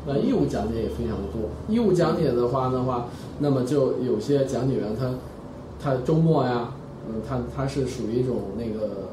[0.07, 1.41] 那义务讲解也非常的多。
[1.67, 3.07] 义务讲解的话的话，
[3.39, 5.13] 那么就有些讲解员他
[5.81, 6.73] 他周末呀，
[7.09, 9.09] 嗯，他他是属于一种那个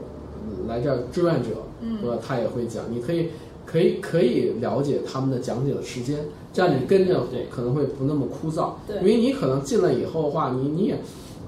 [0.46, 1.48] 嗯来这儿志愿者，
[1.80, 2.16] 嗯对吧？
[2.24, 3.28] 他也会讲，你可以
[3.64, 6.18] 可以可以了解他们的讲解的时间，
[6.52, 8.96] 这样你跟着可能会不那么枯燥，对。
[8.98, 10.98] 因为你可能进来以后的话，你你也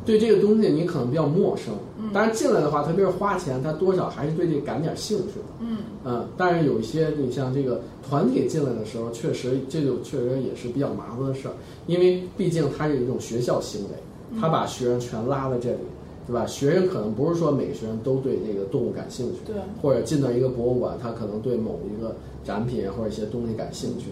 [0.06, 2.10] 对这个东西你可能比较陌生，嗯。
[2.12, 5.34] 但是进来的话，特别是花钱，他多少还是对这感点兴趣。
[5.40, 5.44] 的。
[5.60, 5.78] 嗯。
[6.04, 11.54] 嗯，但是有一些你像这个团体进来的时候，确实这就确实也是比较麻烦的事儿，
[11.86, 15.78] 因为毕竟它是一种学校行为，他把学生全拉在这里，
[16.26, 16.46] 对吧？
[16.46, 24.06] 学生可能不是说每个学生都对这个动物感兴趣，对或者进到一个博物馆，他可能对某一个展品或者一些东西感兴趣。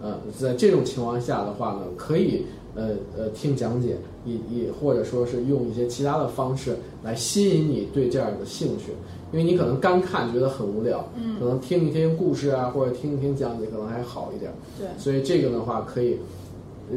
[0.00, 2.44] 呃，在这种情况下的话呢，可以
[2.76, 8.92] 呃呃听讲解，也也或者说是用一些其他的方式来吸引你对这样的兴趣，
[9.32, 14.52] 因为你可能干看觉得很无聊，嗯可能听一听故事啊，或者听一听讲解可能还好一点。
[14.78, 16.16] 对所以这个的话可以，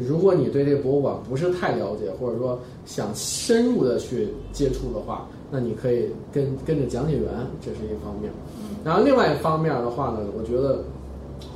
[0.08, 7.28] 如果你对这个博物馆不是太了解，或者说想深入的去接触的话，那你可以跟跟着讲解员，
[7.60, 8.32] 这是一方面。
[8.84, 10.78] 然后另外一方面的话呢，我觉得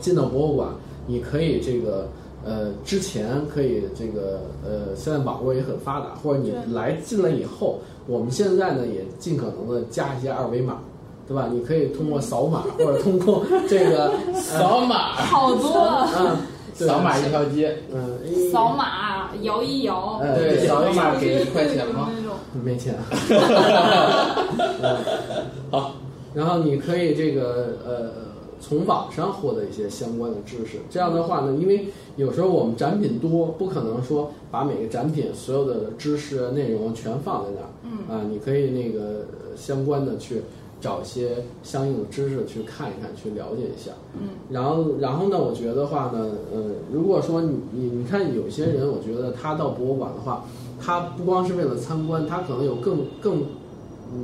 [0.00, 0.68] 进到博物馆，
[1.06, 2.08] 你可以这个
[2.44, 10.80] 呃之前可以这个呃现在网络也很发达，或者你来进来以后，我们现在呢也尽可能的加一些二维码。
[11.28, 11.50] 对吧？
[11.52, 16.08] 你可以通过扫码，或者通过这个扫码，好多啊
[16.76, 22.10] 扫码一条街，嗯，扫码摇一摇，哎对，扫个码给一块对钱吗？
[22.62, 22.94] 没钱。
[25.70, 25.94] 好，
[26.34, 28.10] 然后你可以这个呃
[28.60, 30.78] 从网上获得一些相关的知识。
[30.90, 37.68] 这样的话呢，因为有时候我们展品多，不可能说把每个展品所有的知识啊内容全放在那儿。
[37.84, 40.42] 嗯啊，你可以那个呃相关的去
[40.80, 43.92] 找一些相应的知识去看一看，去了解一下。
[44.14, 46.62] 嗯然后，然后呢，我觉得话呢，呃，
[46.92, 50.44] 如果说你你你看有些人，我觉得他到博物馆的话，
[50.80, 53.42] 他不光是为了参观，他可能有更更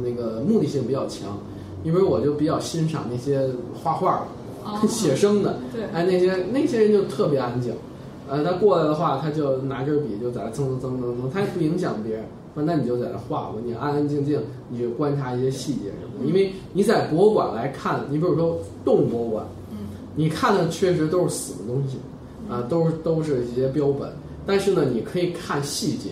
[0.02, 1.38] 那个目的性比较强。
[1.84, 7.72] 因为我就比较欣赏那些画画的、哦 写生的，对哎，那些那些人就特别安静。
[8.30, 12.24] 呃，他过来的话，他就拿根笔就在那蹭蹭蹭蹭蹭，他也不影响别人。
[12.54, 16.26] 说那你就在那画吧，你安安静静，你就观察一些细节什么的。
[16.26, 19.78] 因为你在博物馆来看，你比如说动物博物馆，嗯
[20.14, 21.96] 你看的确实都是死的东西，
[22.50, 24.10] 啊，都是都是一些标本。
[24.44, 26.10] 但是呢，你可以看细节，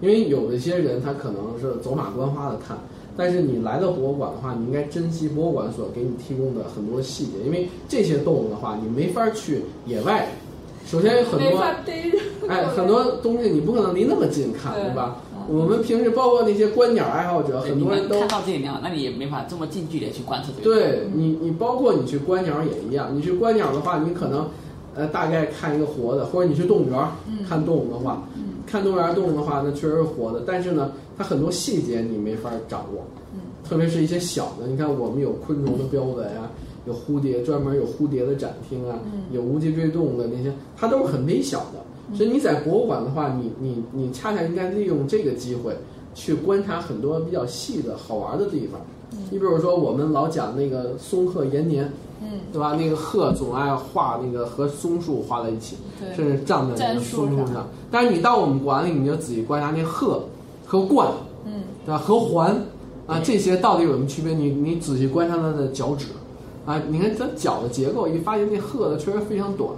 [0.00, 2.76] 因为有的一些人他可能是走马观花的看，
[3.16, 10.28] 但是你来到博物馆的话，你应该珍惜博物馆所给你提供的很多细节，因为这些动物的话，你没法去野外。
[10.86, 11.58] 首先有很多
[12.46, 15.16] 哎， 很多东西你不可能离那么近看，对对吧？
[15.48, 20.74] 嗯我们平时包括那些观鸟爱好者，很多人都看到这一辆，那你也没法这么近距离地去观测这个。
[20.74, 23.10] 对你，你包括你去观鸟也一样。
[23.14, 24.48] 你去观鸟的话，你可能
[24.94, 27.08] 呃大概看一个活的，或者你去动物园
[27.48, 28.26] 看动物的话，
[28.66, 34.66] 看动物园儿动物的话，那确实是活的，但是呢，它很多细节你没法掌握，嗯特别是一些小的。
[34.66, 36.50] 你看，我们有昆虫的标本啊，
[36.86, 41.84] 有蝴蝶专门有蝴蝶的展厅啊，嗯有无脊椎动物的那些，它都是很微小的。
[42.12, 45.76] 所以你在博物馆的话，你你你恰恰应该利用这个机会
[46.14, 48.80] 去观察很多比较细的好玩的地方。
[49.30, 51.90] 你比如说，我们老讲那个松鹤延年，
[52.20, 52.74] 嗯，对吧？
[52.76, 57.68] 那个鹤总爱画那个和松树画在一起，对甚至站在那个松树上。
[57.92, 60.24] 但是你到我们馆里，你就仔细观察那鹤
[60.66, 61.08] 和冠，
[61.46, 61.98] 嗯对吧？
[61.98, 62.60] 和环
[63.06, 64.34] 啊，这些到底有什么区别？
[64.34, 66.06] 你你仔细观察它的脚趾，
[66.66, 69.70] 啊，你看它脚的结构，一发现那鹤的确实非常短，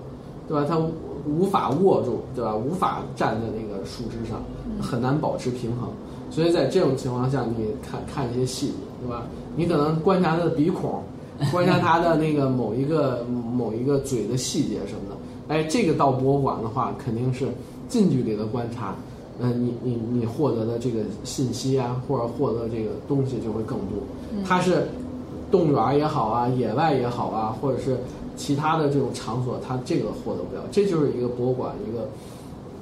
[0.49, 0.65] 对吧？
[0.67, 0.79] 它
[1.27, 2.55] 无法握住，对吧？
[2.55, 4.41] 无法站在那个树枝上，
[4.81, 5.89] 很难保持平衡。
[6.31, 9.23] 所以在这种情况下，你看看一些细节，对吧？
[9.57, 11.03] 你可能观察它的鼻孔，
[11.51, 15.17] 观察它的那个某一个某一个嘴的细节什么的。
[15.49, 17.47] 哎，这个到博物馆的话，肯定是
[17.89, 18.95] 近距离的观察，
[19.41, 23.99] 呃，你你你获得的这个信息啊，或者获得这个东西就会更多。
[24.45, 24.89] 它是
[25.51, 27.97] 动物园也好啊，野外也好啊，或者是
[28.37, 30.63] 其他的这种场所，它这个获得不了。
[30.71, 32.09] 这就是一个博物馆一个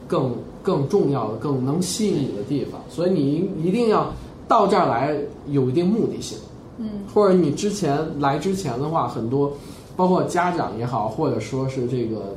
[0.09, 2.81] 更更重要的、更能吸引你的地方。
[2.91, 4.13] 所以你一定要
[4.49, 5.17] 到这儿来
[5.49, 6.37] 有一定目的性。
[6.77, 9.53] 嗯或者你之前来之前的话，很多
[9.97, 12.35] 包括家长也好，或者说是这个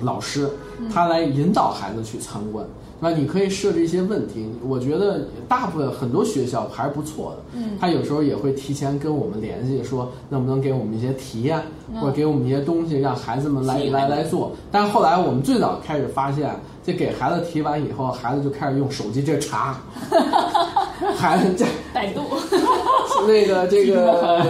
[0.00, 0.50] 老师，
[0.92, 2.66] 他来引导孩子去参观。
[2.98, 7.58] 那你可以设置一些问题，我觉得大部分很多学校还是不错的。
[7.60, 14.50] 嗯，他有时候也会提前跟我们联系，说能不能给我们一些题呀、嗯或者给我们一些东西，让孩子们来来来做。
[14.72, 16.50] 但是后来我们最早开始发现，
[16.84, 19.78] 这给孩子提完以后，孩子就开始用手机这查，
[21.16, 22.22] 孩子这 百度，
[23.28, 24.46] 那个这个 呃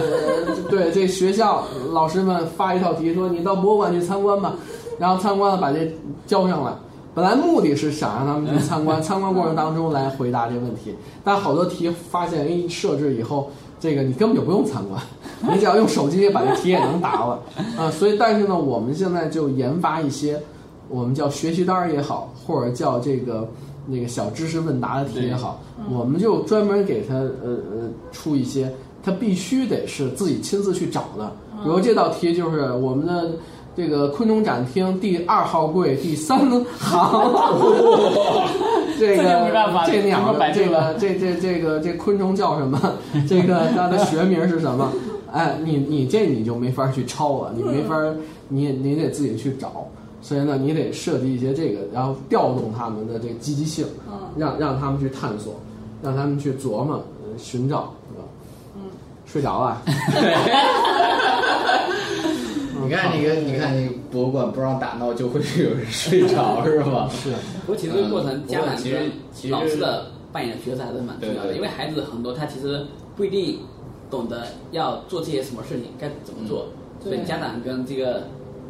[0.69, 4.55] 对这学校老师们发一套题，说你到博物馆去参观吧，
[4.97, 5.91] 然后参观了把这
[6.25, 6.71] 交上来。
[7.17, 10.93] 本来目的是想让他们去参观，参观过程当中来回答这问题，
[11.23, 13.49] 但好多题发现，哎，设置以后，
[13.79, 15.01] 这个你根本就不用参观，
[15.41, 17.39] 你只要用手机把这题也能答了
[17.75, 17.89] 啊。
[17.89, 20.39] 所以，但是呢，我们现在就研发一些，
[20.89, 23.49] 我们叫学习单儿也好，或者叫这个
[23.87, 25.59] 那个小知识问答的题也好，
[25.89, 31.31] 我们就专门给他呃呃出一些，他必须得是自己亲自去找的。
[31.63, 33.31] 比如这道题就是我们的
[33.77, 36.39] 这个昆虫展厅第二号柜第三
[36.79, 37.45] 行，
[38.97, 42.81] 这个没办法这鸟这个这这这个这昆虫叫什么？
[43.29, 44.91] 这个它的学名是什么？
[45.31, 47.95] 哎，你你这你就没法去抄了，你没法，
[48.47, 49.87] 你你得自己去找。
[50.23, 53.85] 所以呢，你得设计一些这个，然后调动他们的这个积极性，
[54.35, 55.53] 让让他们去探索，
[56.01, 58.25] 让他们去琢磨、呃寻找，是吧？
[58.75, 58.81] 嗯，
[59.27, 59.83] 睡着了。
[62.87, 67.09] 你看那个，你看那个博物馆不让打闹，就会有人睡着，是吧？
[67.13, 67.31] 是，
[67.65, 72.85] 不过其实这个过程，嗯家长其实跟其实老师的扮演的角色还是蛮重要的，因为孩子很多他其实
[73.15, 73.59] 不一定
[74.09, 76.67] 懂得要做这些什么事情，该怎么做，
[77.03, 78.23] 所以家长跟这个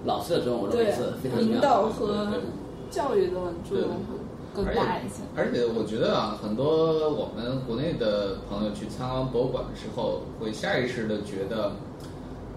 [0.03, 1.67] 老师的作用，我认为是非常重引要的。
[1.67, 2.27] 导和
[2.89, 3.33] 教育的
[3.67, 4.15] 作用会
[4.55, 5.21] 更大一些。
[5.35, 11.71] 而且我觉得啊，很多我们国内的朋友去参观博物馆的时候，会下意识的觉得，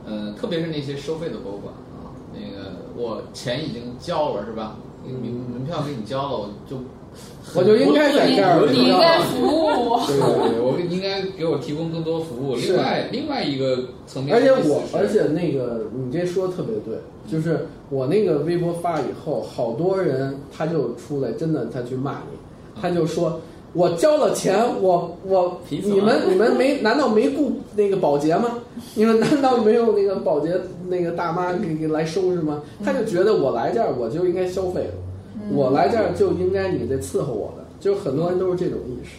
[0.07, 4.77] 嗯、特别是那些收费的博物馆啊，那个我钱已经交了是吧？
[5.05, 6.77] 门门票给你交了，我就
[7.55, 10.07] 我就应该在这儿，你应该服务我。
[10.07, 12.55] 对对对，我应该给我提供更多服务。
[12.57, 23.41] 另外，另外一个层面而且我，而且那个你这说的特别对，就是我那个微博发以后，好多人他就出来，真的他去骂你，他就说。
[23.73, 28.59] 我交了钱，我我你们你们没难道没雇那个保洁吗？
[28.95, 32.63] 你们难道没有那个保洁那个大妈给给来收拾吗？
[32.85, 34.95] 他就觉得我来这儿我就应该消费了，
[35.53, 39.11] 我来这儿就应该你得伺候我的，就很多人都是这种意识。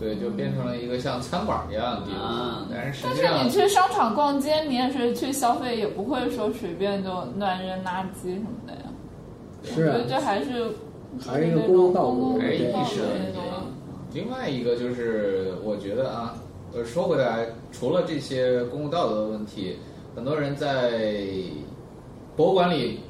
[0.00, 2.66] 对，就变成了一个像餐馆一样的地方啊。
[2.68, 8.90] 但是实但是你，去商场逛街，你也是去消费，也不会说随便就乱扔垃圾什么的呀。
[9.62, 10.72] 是啊我觉得，这还是
[11.24, 13.48] 还是一个公共道种公共德还是意识的问题那种。
[13.48, 13.62] 啊。
[14.14, 16.34] 另外一个就是，我觉得啊，
[16.74, 19.78] 呃，说回来，除了这些公共道德的问题，
[20.14, 21.00] 很多人在
[22.36, 23.00] 博物馆里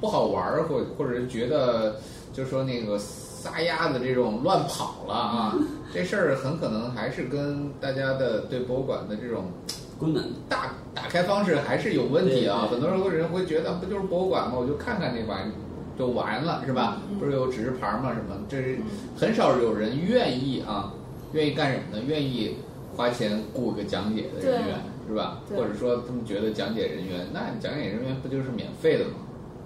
[0.00, 1.96] 不好玩儿，或或者是觉得，
[2.32, 5.58] 就说那个撒丫子这种乱跑了啊，
[5.94, 9.46] 这事儿很可能还是跟大家的对博物馆的这种
[9.98, 12.68] 功能，大打开方式还是有问题啊。
[12.70, 14.58] 很多人会人会觉得不就是博物馆吗？
[14.58, 15.52] 我就看看那玩意
[15.98, 17.02] 就完了是吧？
[17.10, 18.12] 嗯不是有指示牌吗？
[18.14, 18.36] 什么？
[18.48, 18.78] 这是
[19.16, 20.94] 很少有人愿意啊，
[21.32, 22.02] 愿意干什么呢？
[22.06, 22.56] 愿意
[22.96, 24.76] 花钱雇个讲解的人员
[25.08, 25.42] 是吧？
[25.50, 29.10] 或者说他们觉得讲解人员，那讲解人员不就是免费的吗？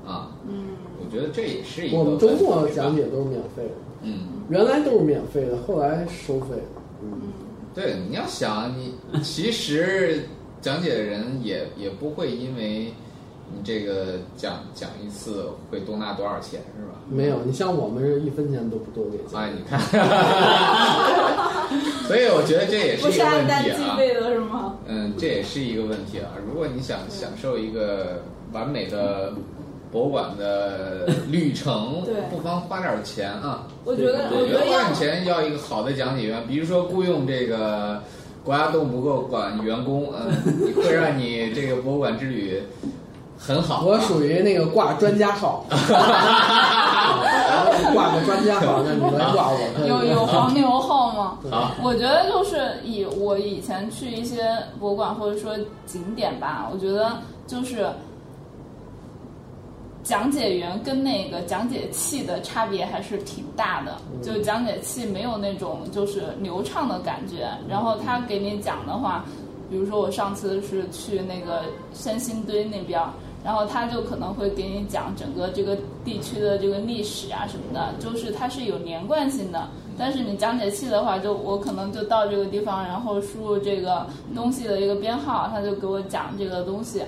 [0.07, 0.69] 啊，嗯，
[1.01, 4.19] 我觉得这也是一个我们周末讲解都是免费的，嗯。
[4.51, 6.49] 原来都是免费的，后来收费。
[7.03, 7.33] 嗯，
[7.75, 10.29] 对，你要想你，其实
[10.61, 12.93] 讲解的人也也不会因为
[13.53, 16.93] 你这个讲讲一次会多拿多少钱，是吧？
[17.09, 19.43] 没有，你像我们是一分钱都不多给讲。
[19.43, 19.79] 哎，你看，
[22.07, 23.77] 所以我觉得这也是一个问按单题啊。
[23.77, 24.77] 计费的是吗？
[24.87, 26.31] 嗯，这也是一个问题啊。
[26.47, 28.23] 如果你想享受一个
[28.53, 29.33] 完美的
[29.93, 33.67] 博物馆的旅程， 对不妨花点钱啊。
[33.85, 38.03] 我觉得，我我觉得要觉得花点钱要一个好的讲解员，比如说雇佣这个
[38.43, 40.33] 国家动物博物馆员工，嗯、
[40.77, 42.63] 会让你这个博物馆之旅
[43.39, 43.83] 很好、啊。
[43.85, 45.65] 我属于那个挂专家号，
[47.93, 49.87] 挂个专家号，那你来挂我。
[49.87, 51.39] 有有黄牛号吗？
[51.51, 55.57] 好，我觉得就是以我以前去一些博物馆或者说
[55.87, 57.13] 景点吧，我觉得
[57.47, 57.87] 就是
[60.03, 63.97] 讲解员跟那个讲解器的差别还是挺大的。
[64.23, 69.25] 就讲解器没有那种就是流畅的感觉，然后他给你讲的话，
[69.71, 71.63] 比如说我上次是去那个
[71.93, 73.01] 三星堆那边。
[73.45, 79.69] 然后他就可能会给你讲整个这个地区的这个历史啊什么的，就是它是有连贯性的。
[79.99, 87.03] 但是你讲解器的话，就我可能就到这个地方，然后输入这个东西的一个编号，他就给我讲这个东西，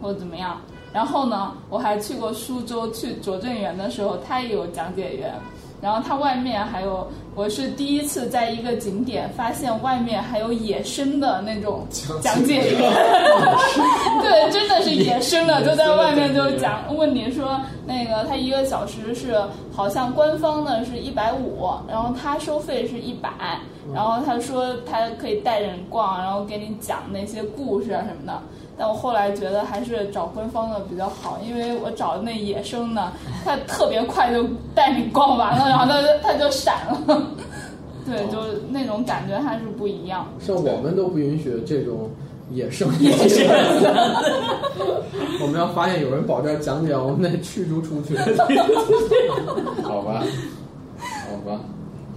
[0.00, 0.60] 或怎么样。
[0.92, 5.34] 然后呢，我还去过苏州，去拙政园的时候，他也有讲解员。
[5.82, 11.84] 然后它外面还有，我是第一次在一个景点发现外面还有野生的那种
[12.22, 12.70] 讲解。
[12.70, 12.78] 员，
[14.22, 19.36] 对，真的是野生的，就在外面就讲，问你说那个他一个小时是
[19.72, 23.28] 好像官方的是一百五，然后他收费是一百，
[23.92, 28.40] 然后他说他可以带着你逛，然后给你讲那些故事啊什么的。
[28.78, 33.12] 但我后来觉得还是找官方的比较好，因为我找那野生的，
[33.44, 34.44] 它特别快就
[34.74, 37.22] 带你逛完了，然后它就他就闪了。
[38.04, 40.26] 对，就是那种感觉还是不一样。
[40.40, 42.10] 像我们都不允许这种
[42.50, 43.46] 野生野生
[45.40, 48.16] 我们要发现有人保这儿讲解，我们得驱逐出去。
[49.84, 50.24] 好吧，
[50.98, 51.60] 好吧，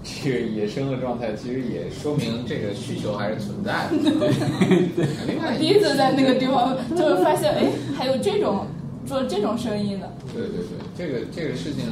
[0.05, 3.97] 这个野生的状态其实也说明这个需求还是存在的。
[4.95, 8.67] 对，另外第一次在那个地方，就是发现哎，还有这种
[9.05, 10.11] 做这种生意的。
[10.31, 11.85] 对对对，这个这个事情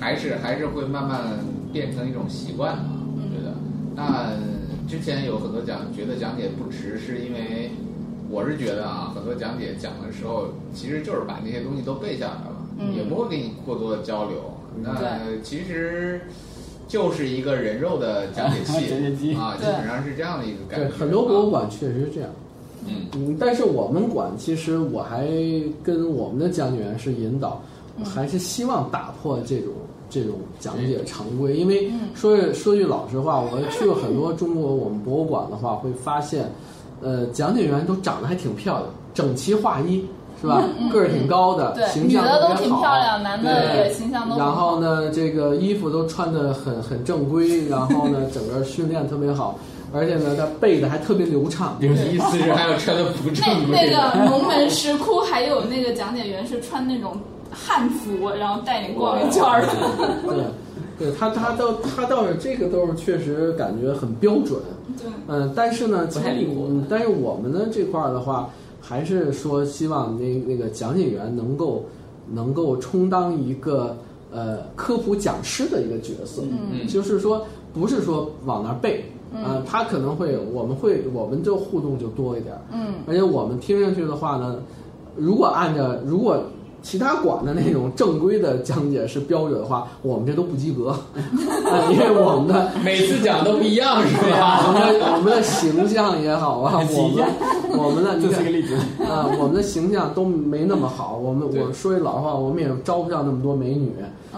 [0.00, 1.38] 还是还是会慢慢
[1.72, 2.84] 变成一种习惯吧，
[3.16, 3.54] 我觉得。
[3.94, 4.32] 那
[4.88, 7.70] 之前有很多讲觉得讲解不值，是因为
[8.28, 14.52] 我是觉得啊，很多讲解讲的时候，其实就是把那些东西都背下来了，嗯也不会给你过多的交流。
[14.82, 14.94] 那
[15.42, 16.20] 其实
[16.88, 18.72] 就是一个人肉的讲解器。
[18.90, 20.94] 讲解机啊，基本上是这样的一个感对，觉。
[20.96, 22.30] 很多博物啊，馆确实是这样。
[22.86, 25.26] 嗯，嗯，但是我们馆其实我还
[25.82, 27.60] 跟我们的讲解员是引导，
[27.96, 28.04] 嗯。
[28.04, 29.72] 还是希望打破这种
[30.08, 31.56] 这种讲解常规。
[31.56, 32.08] 因为嗯。
[32.14, 36.48] 说说句老实话，我去过很多中国我们博物馆的话，会发现，
[37.02, 40.04] 呃，讲解员都长得还挺漂亮，整齐划一，
[40.40, 40.62] 是吧？
[40.92, 44.52] 个儿挺高的，对，形象女的都挺漂亮，男的也形象都很然。
[44.52, 49.58] 后呢，这个衣服都穿的很很正规，然后呢，整个训练特别好，
[49.92, 51.76] 而且呢，他背的还特别流畅。
[51.80, 53.90] 你的意思是还要穿的不正那规？
[53.90, 57.16] 那个龙门石窟还有那个讲解员是穿那种
[57.50, 59.68] 汉服，然后带你逛一圈儿的。
[60.28, 64.60] 对，对他他倒他倒是这个都是确实感觉很标准，
[64.98, 66.06] 对，嗯，但是呢，
[66.88, 68.50] 但是我们呢这块儿的话，
[68.88, 71.84] 还是说希望那那个讲解员能够
[72.32, 73.96] 能够充当一个
[74.30, 79.04] 呃科普讲师的一个角色，嗯就是说不是说往那儿背。
[79.34, 84.62] 啊、他可能会，我们会，我们就互动就多一点儿，嗯，而且我们听上去的话呢，
[85.16, 86.42] 如果按照如果
[86.88, 94.62] 其他馆的那种正规的讲解是标准的话，我们这都不及格，啊， 因为我们的每次讲都不一样是吧？
[94.68, 97.26] 我们的我们的形象也好啊， 我们
[97.76, 98.76] 我们的你是个例子。
[99.04, 101.16] 啊，我们的形象都没那么好。
[101.16, 103.92] 我们我说句老实话，我们也招不上那么多美女。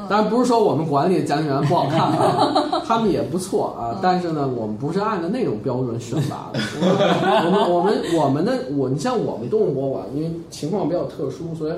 [0.09, 3.99] 当然不是说我们馆里的讲解员不好看啊， 他们也不错啊。
[4.03, 6.61] 但是呢，我们不是按照那种标准选拔的。
[7.47, 11.73] 我们我们我们的我，你像我们动物博物馆，因为情况比较特殊，所以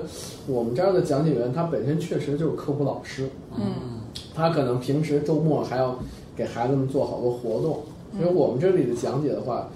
[0.47, 3.29] 我们这儿的讲解员他本身确实就是科普老师。
[3.57, 3.65] 嗯，
[4.35, 5.97] 他可能平时周末还要
[6.37, 7.79] 给孩子们做好多活动。
[8.19, 9.69] 因为我们这里的讲解的话，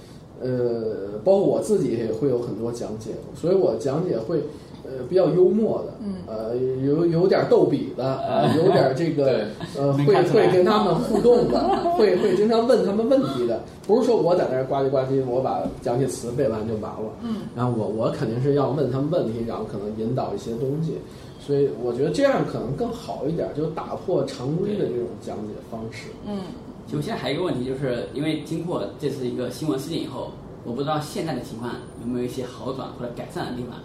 [0.42, 4.42] 呃，包括我自己也会有很多讲解，所以我讲解会
[4.84, 11.60] 呃比较幽默的，嗯呃有有点逗比的，呃有点这个呃会会跟他们互动的，
[11.96, 20.98] 会会经常问他们问题的，不是说我在那儿呱唧呱唧，我把讲解词背完就完了，嗯，然后我我肯定是要问他们问题，然后可能引导一些东西。
[21.46, 26.08] 所以我觉得这样可能更好一点，就打破常规的这种讲解方式。
[26.26, 26.38] 嗯，
[26.90, 30.30] 就现在还有一个问题，就是因为经过这次一个新闻事件以后，
[30.64, 31.70] 我不知道现在的情况
[32.00, 33.78] 有没有一些好转或者改善的地方。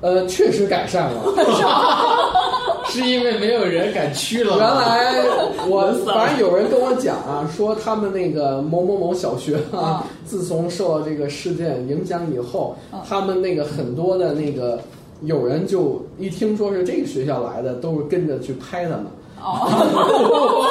[0.00, 1.22] 呃，确实改善了。
[2.90, 4.56] 是因为没有人敢去了？
[4.56, 5.22] 原来
[5.68, 12.74] 我反正有人跟我讲啊，说他们那个某某某小学啊，自从受到这个事件影响以后，
[13.08, 14.80] 他们那个很多的那个
[15.22, 19.06] 有人就一听说是这个学校来的，都是跟着去拍他们，
[19.40, 20.66] 哦，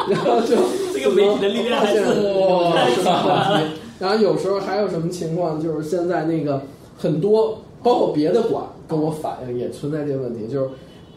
[0.08, 0.56] 然后就
[0.94, 3.62] 这个媒体的力量还是哇太强了。
[3.98, 6.62] 然后有时候还有什么情况，就是现在那个
[6.96, 10.70] 很多，包括别的馆跟我反映也存在这个问题，就是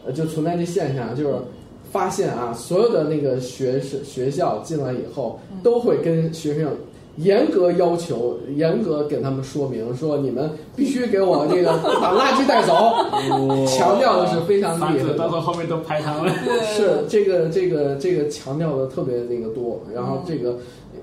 [0.06, 1.34] 呃就存在这现象，就是
[1.90, 6.68] 发现啊，所有的那个学生学校进来以后，都会跟学生
[7.16, 12.74] 严格要求，严格给他们说明，说你们必须给我这个 把垃圾带走，
[13.66, 15.12] 强调的是非常厉害的。
[15.12, 16.32] 子到时候后面都拍他们。
[16.64, 20.56] 是这个这个这个强调的特别那个多，然后这个。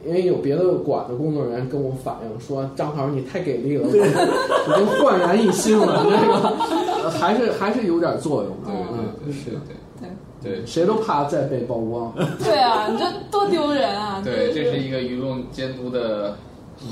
[0.06, 8.72] 因为有别的馆的工作人员跟我反映说，张老师你太给力了， 已经焕然一新了，这个呃还是 还是有点作用的。
[8.72, 10.10] 对嗯，对对对
[10.44, 12.12] 对对谁都怕再被曝光。
[12.44, 14.22] 对啊，你这多丢人啊！
[14.24, 16.36] 对，这是一个舆论监督的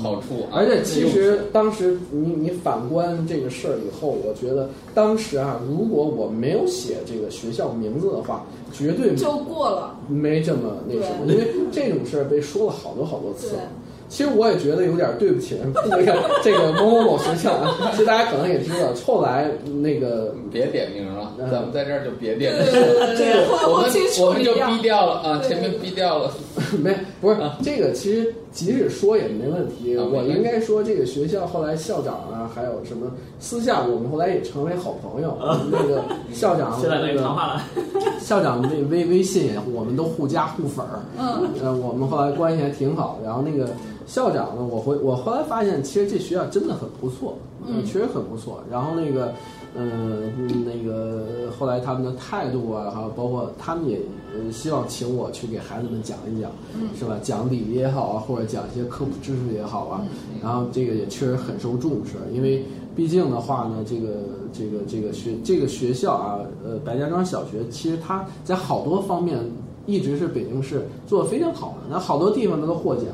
[0.02, 0.52] 好处啊。
[0.52, 9.96] 而且其实当时你你反观这个事儿以后，我觉得当时啊，如果我没有写这个学校名字的话，绝对就过了。
[10.08, 13.62] 没这么那什么，因为这种事儿被说了好多好多次了。
[14.08, 17.78] 其实我也觉得有点对不起人 那个这个某某某学校啊。
[17.92, 19.48] 其实大家可能也知道，后来
[19.80, 22.60] 那个别点名了，嗯咱们在这儿就别点名。
[22.66, 26.32] 了对对对对，后我们我们就逼掉了啊，前面逼掉了。
[26.82, 29.96] 没不是这个，其实即使说也没问题。
[29.96, 35.36] 我应该说，这个学校后来校长啊，还有什么私下，我们后来也成为好朋友。
[35.70, 36.02] 那个
[36.34, 37.62] 校长现在那个那个谈话了，
[38.20, 41.00] 校长微微微信也，我们都互加互粉儿。
[41.18, 43.18] 嗯，呃，我们后来关系还挺好。
[43.24, 43.70] 然后那个
[44.06, 48.60] 校长呢，我回我后来发现，其实这学校真的很不错，嗯确实很不错。
[48.70, 49.32] 然后那个，
[49.74, 50.32] 嗯、
[50.64, 54.00] 那个后来他们的态度啊，还有包括他们也
[54.34, 56.50] 呃希望请我去给孩子们讲一讲，
[56.98, 57.16] 是吧？
[57.22, 60.02] 讲礼仪也好啊，或者讲一些科普知识也好啊。
[60.42, 62.64] 然后这个也确实很受重视，因为
[62.96, 64.08] 毕竟的话呢，这个
[64.52, 69.38] 这个这个学这个学校啊，呃，白家庄小学其实它在好多方面
[69.86, 73.04] 一直是北京市做的非常好的，那好多地方它都获奖。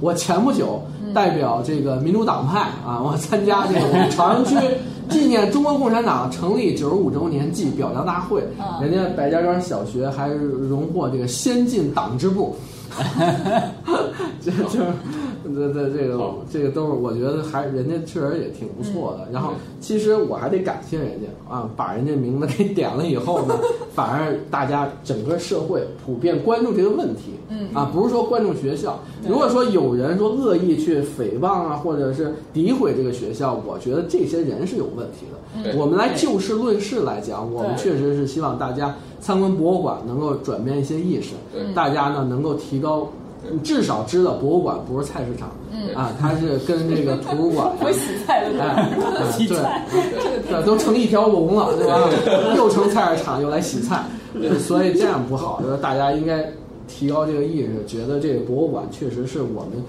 [0.00, 0.82] 我前不久
[1.14, 4.56] 代表这个民主党派啊，我参加这个我们朝阳区
[5.12, 12.56] 纪念中国共产党成立九十五周年暨表彰大会，嗯人家白家庄小学还荣获这个先进党支部。
[14.42, 14.86] 这 就是
[15.44, 19.28] 这这这个这个都是我觉得还人家确实也挺不错的。
[19.32, 23.54] 然后其实我还得感谢人家啊，把人家名字给点了以后呢，
[23.94, 27.32] 反而大家整个社会普遍关注这个问题。
[27.48, 28.98] 嗯啊，不是说关注学校。
[29.28, 35.76] 如果说有人说恶意去诽谤啊，或者是诋毁这个学校，我觉得这些人是有问题的。
[35.76, 41.34] 我们来就事论事来讲，我们确实是希望大家参观博物馆能够转变一些意识，
[41.74, 43.08] 大家呢能够提高，
[43.62, 48.88] 至少知道博物馆不是菜市场，嗯啊，它是跟这个图书馆， 不洗菜的哎，
[49.36, 50.42] 对，对。
[50.48, 51.98] 这都成一条龙了，对吧？
[52.56, 54.04] 又成菜市场，又来洗菜，
[54.40, 55.60] 呃所以这样不好。
[55.62, 56.50] 就是大家应该
[56.86, 59.82] 提高这个意识，觉得这个博物馆确实是我们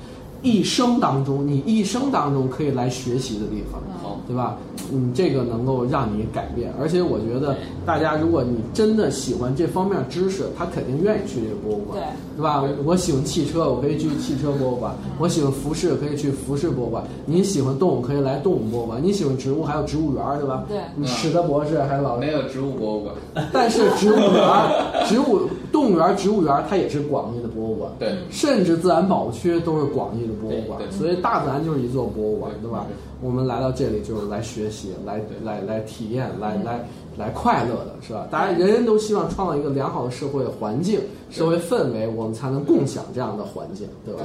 [0.43, 3.81] 一生当中，你一生当中可以来学习的地方。
[4.03, 4.57] 好，对吧？
[4.91, 11.97] 嗯，这个能够让你改变，而且我觉得大家，如果你真的喜欢这方面知识，他肯定愿意去这个博物馆，
[12.35, 12.63] 对对吧？
[12.83, 20.65] 我喜欢汽车，我可以去汽车博物馆；我喜欢服饰，可以去服饰博物馆；你喜欢动物，可以来动物博物馆；你喜欢植物，还有植物园，对吧？
[20.67, 23.15] 对你史德博士还有老没有植物博物馆，
[23.53, 24.43] 但是植物园、
[25.07, 27.91] 植物动物园、植物园，它也是广义的博物馆。
[27.99, 30.77] 对，甚至自然保护区都是广义的博物馆。
[30.77, 30.91] 对，对。
[30.91, 32.85] 所以大自然就是一座博物馆，对对吧？
[32.87, 32.95] 对？
[33.27, 36.87] 我们来到这里就是来学习、来来来体验、来来
[37.17, 38.27] 来快乐的，是吧？
[38.31, 40.99] 大家人人都希望创造一个良好的社会环境、
[41.29, 44.21] 社会氛围，我们才能共享这样的环境，对吧？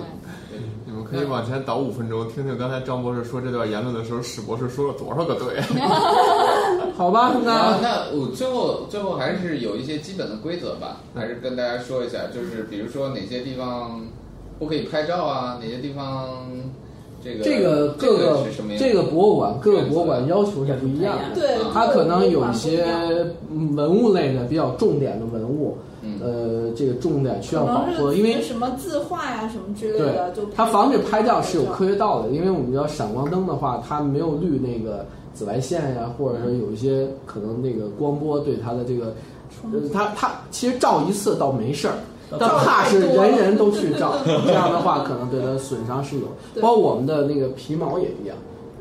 [0.86, 5.60] 你们可以往前倒五分钟，听听刚才张博士说这段言论的时候，史博士说了多少个对。
[6.96, 14.00] 好吧，啊，那那我最后最后还是有一些基本的规则吧，还是跟大家说一下，就是比如说哪些地方
[14.58, 16.50] 不可以拍照啊，哪些地方
[17.22, 18.44] 这个这个各个？
[18.78, 21.40] 这个博物馆各个博物馆要求是不一样的。
[21.40, 22.86] 对，它可能有一些
[23.48, 35.04] 文物类的比较重点的文物，嗯呃，这个重点需要保护，因为什么字画呀什么之类的，就它防止拍照是有科学学道理的，因为我们知道闪光灯的话，它没有滤那个
[35.34, 39.14] 紫外线呀，或者说有一些可能那个光波对它的这个，
[39.72, 41.94] 呃，它它其实照一次倒没事儿。
[42.38, 46.26] 但怕是人人都去照， 这样的话可能对它损伤是有。
[46.60, 48.36] 包括我们的那个皮毛也一样，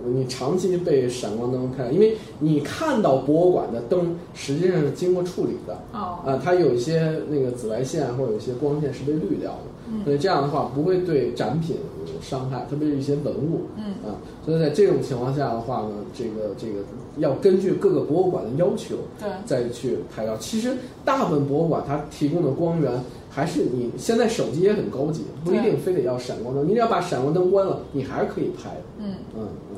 [0.05, 9.57] 你长期被闪光灯拍，因为你看到博物馆的灯实际上是经过处理的，哦，啊，它有一些那个紫外线或者有一些光线是被滤掉的，
[9.91, 10.03] 嗯。
[10.03, 13.85] 所以这样的话不会对展品有伤害，特别是一些文物，嗯。
[14.09, 16.79] 啊，所以在这种情况下的话呢，这个这个
[17.17, 20.37] 要根据各个博物馆的要求对，再去拍照。
[20.37, 20.71] 其实
[21.03, 22.91] 大部分博物馆它提供的光源
[23.37, 29.77] 还是你现在手机也很高级，不一定非得要闪光灯，你只要把闪光灯关了，你还是可以拍的，嗯，嗯嗯。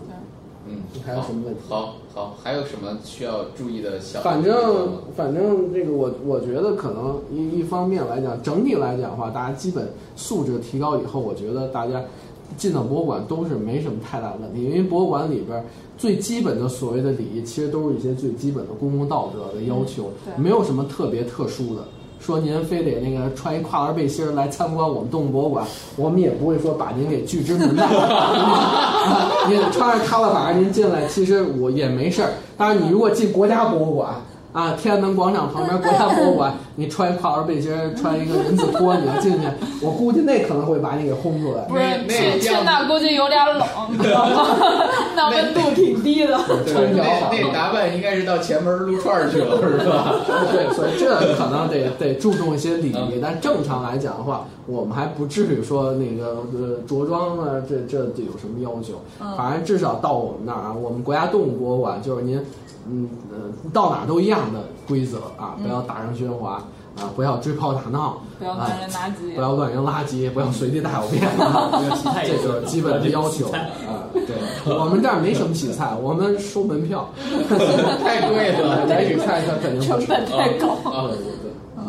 [0.69, 4.21] 嗯，你还有什么问题好好，还有什么需要注意的小？
[4.21, 12.01] 反正反正这个我我觉得可能一一方面来讲，整体来讲的话，大家基本素质提高以后，我觉得大家
[12.55, 15.61] 进到博物馆都是没什么太大的问题，因为博物馆里边
[15.97, 21.83] 最基本的所谓的礼仪，其实都是一些最基本的公共道德的要求，嗯没有什么特别特殊的。
[22.19, 25.65] 说您非得那个穿一跨栏背心儿来参观我们动物博物馆，
[25.95, 27.87] 我们也不会说把您给拒之门外。
[29.47, 32.29] 您穿着踏拉板您进来，其实我也没事儿。
[32.57, 34.13] 当然，你如果进国家博物馆，
[34.51, 39.47] 啊，天安门广场旁边国家博物馆， 你穿跨栏背心儿，穿一个人字拖，你要进去，
[39.79, 41.61] 我估计那可能会把你给轰出来。
[41.65, 44.47] 不是那去去样那估计有点冷，你知道吗？
[45.15, 46.35] 那温度挺低的。
[46.65, 50.15] 对穿那那打扮应该是到前门撸串儿去了，是吧？
[50.51, 58.95] 对，所以这可能得得注重一些礼仪，但正常来讲的话，我们还不至于说那个呃着装啊，这这这有什么要求？
[59.37, 62.43] 反正至少到我们那儿啊，我们国家动物博物馆就是您，
[62.91, 63.37] 嗯呃，
[63.71, 66.63] 到哪儿都一样的规则啊，不要大声喧哗
[66.97, 71.21] 啊，不要追跑打闹，不要乱扔垃圾不要乱扔垃圾，不要随地大小便
[72.25, 73.59] 这就是基本的要求啊。
[74.13, 74.35] 对，
[74.75, 77.07] 我们这儿没什么洗菜，我们收门票，
[78.03, 79.97] 太贵了，来洗菜它肯定成。
[80.07, 80.77] 本太高。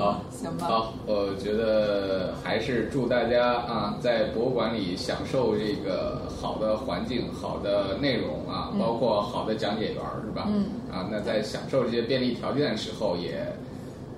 [0.00, 0.22] 好。
[0.30, 0.66] 行吧。
[0.66, 10.46] 好，我觉得还是祝大家啊，在博物馆里享受这个好的环境、好的内容啊，包括好的讲解员儿，是吧？
[10.48, 10.64] 嗯。
[10.90, 13.46] 啊，那在享受这些便利条件的时候，也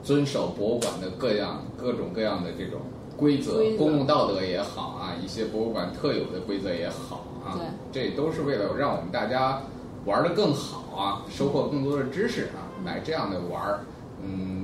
[0.04, 2.80] 遵守博物馆的各样各种各样的这种
[3.16, 7.58] 规则，规则公共道德也好啊，一些博物馆特有的规则也好啊，
[7.90, 9.60] 这都是为了让我们大家
[10.04, 13.80] 玩的更好啊，收获更多的知识啊，来这样的玩儿。
[14.24, 14.61] 嗯，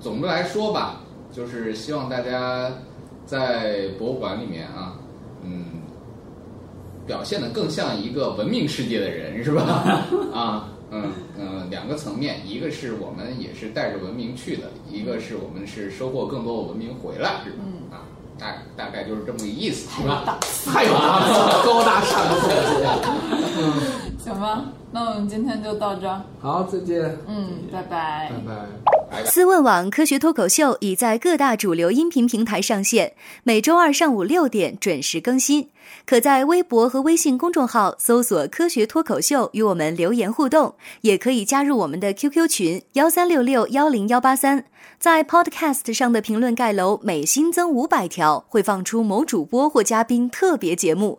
[0.00, 1.00] 总的来说吧，
[1.32, 2.70] 就是希望大家
[3.26, 4.94] 在博物馆里面啊，
[5.42, 5.64] 嗯，
[7.06, 9.62] 表现的更像一个文明世界的人，是吧？
[10.32, 17.56] 啊，嗯嗯，两个层面，一个是我们也是带着文明去的，一个是我们是收获更多的文明回来，是吧？
[17.60, 18.02] 嗯啊，
[18.38, 20.38] 大大概就是这么个意思，是吧？
[20.66, 24.24] 太有档次了，高大上的总结。
[24.24, 26.20] 行吧，那我们今天就到这儿。
[26.40, 27.16] 好，再见。
[27.28, 28.52] 嗯，拜拜拜。
[29.10, 29.24] 拜。
[29.24, 33.12] 思问网科学脱口秀已在各大主流音频平台上线，
[33.44, 35.68] 每周二上午六点准时更新。
[36.06, 44.64] 可在微博和微信公众号搜索“科学脱口秀”与我们留言互动，也可以加入我们的 QQ 群幺三六六幺零幺八三。
[44.98, 51.18] 在 Podcast 上的评论盖楼每新增五百条，会放出某主播或嘉宾特别节目，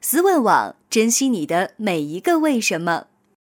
[0.00, 3.06] 思问网，珍惜你的每一个为什么。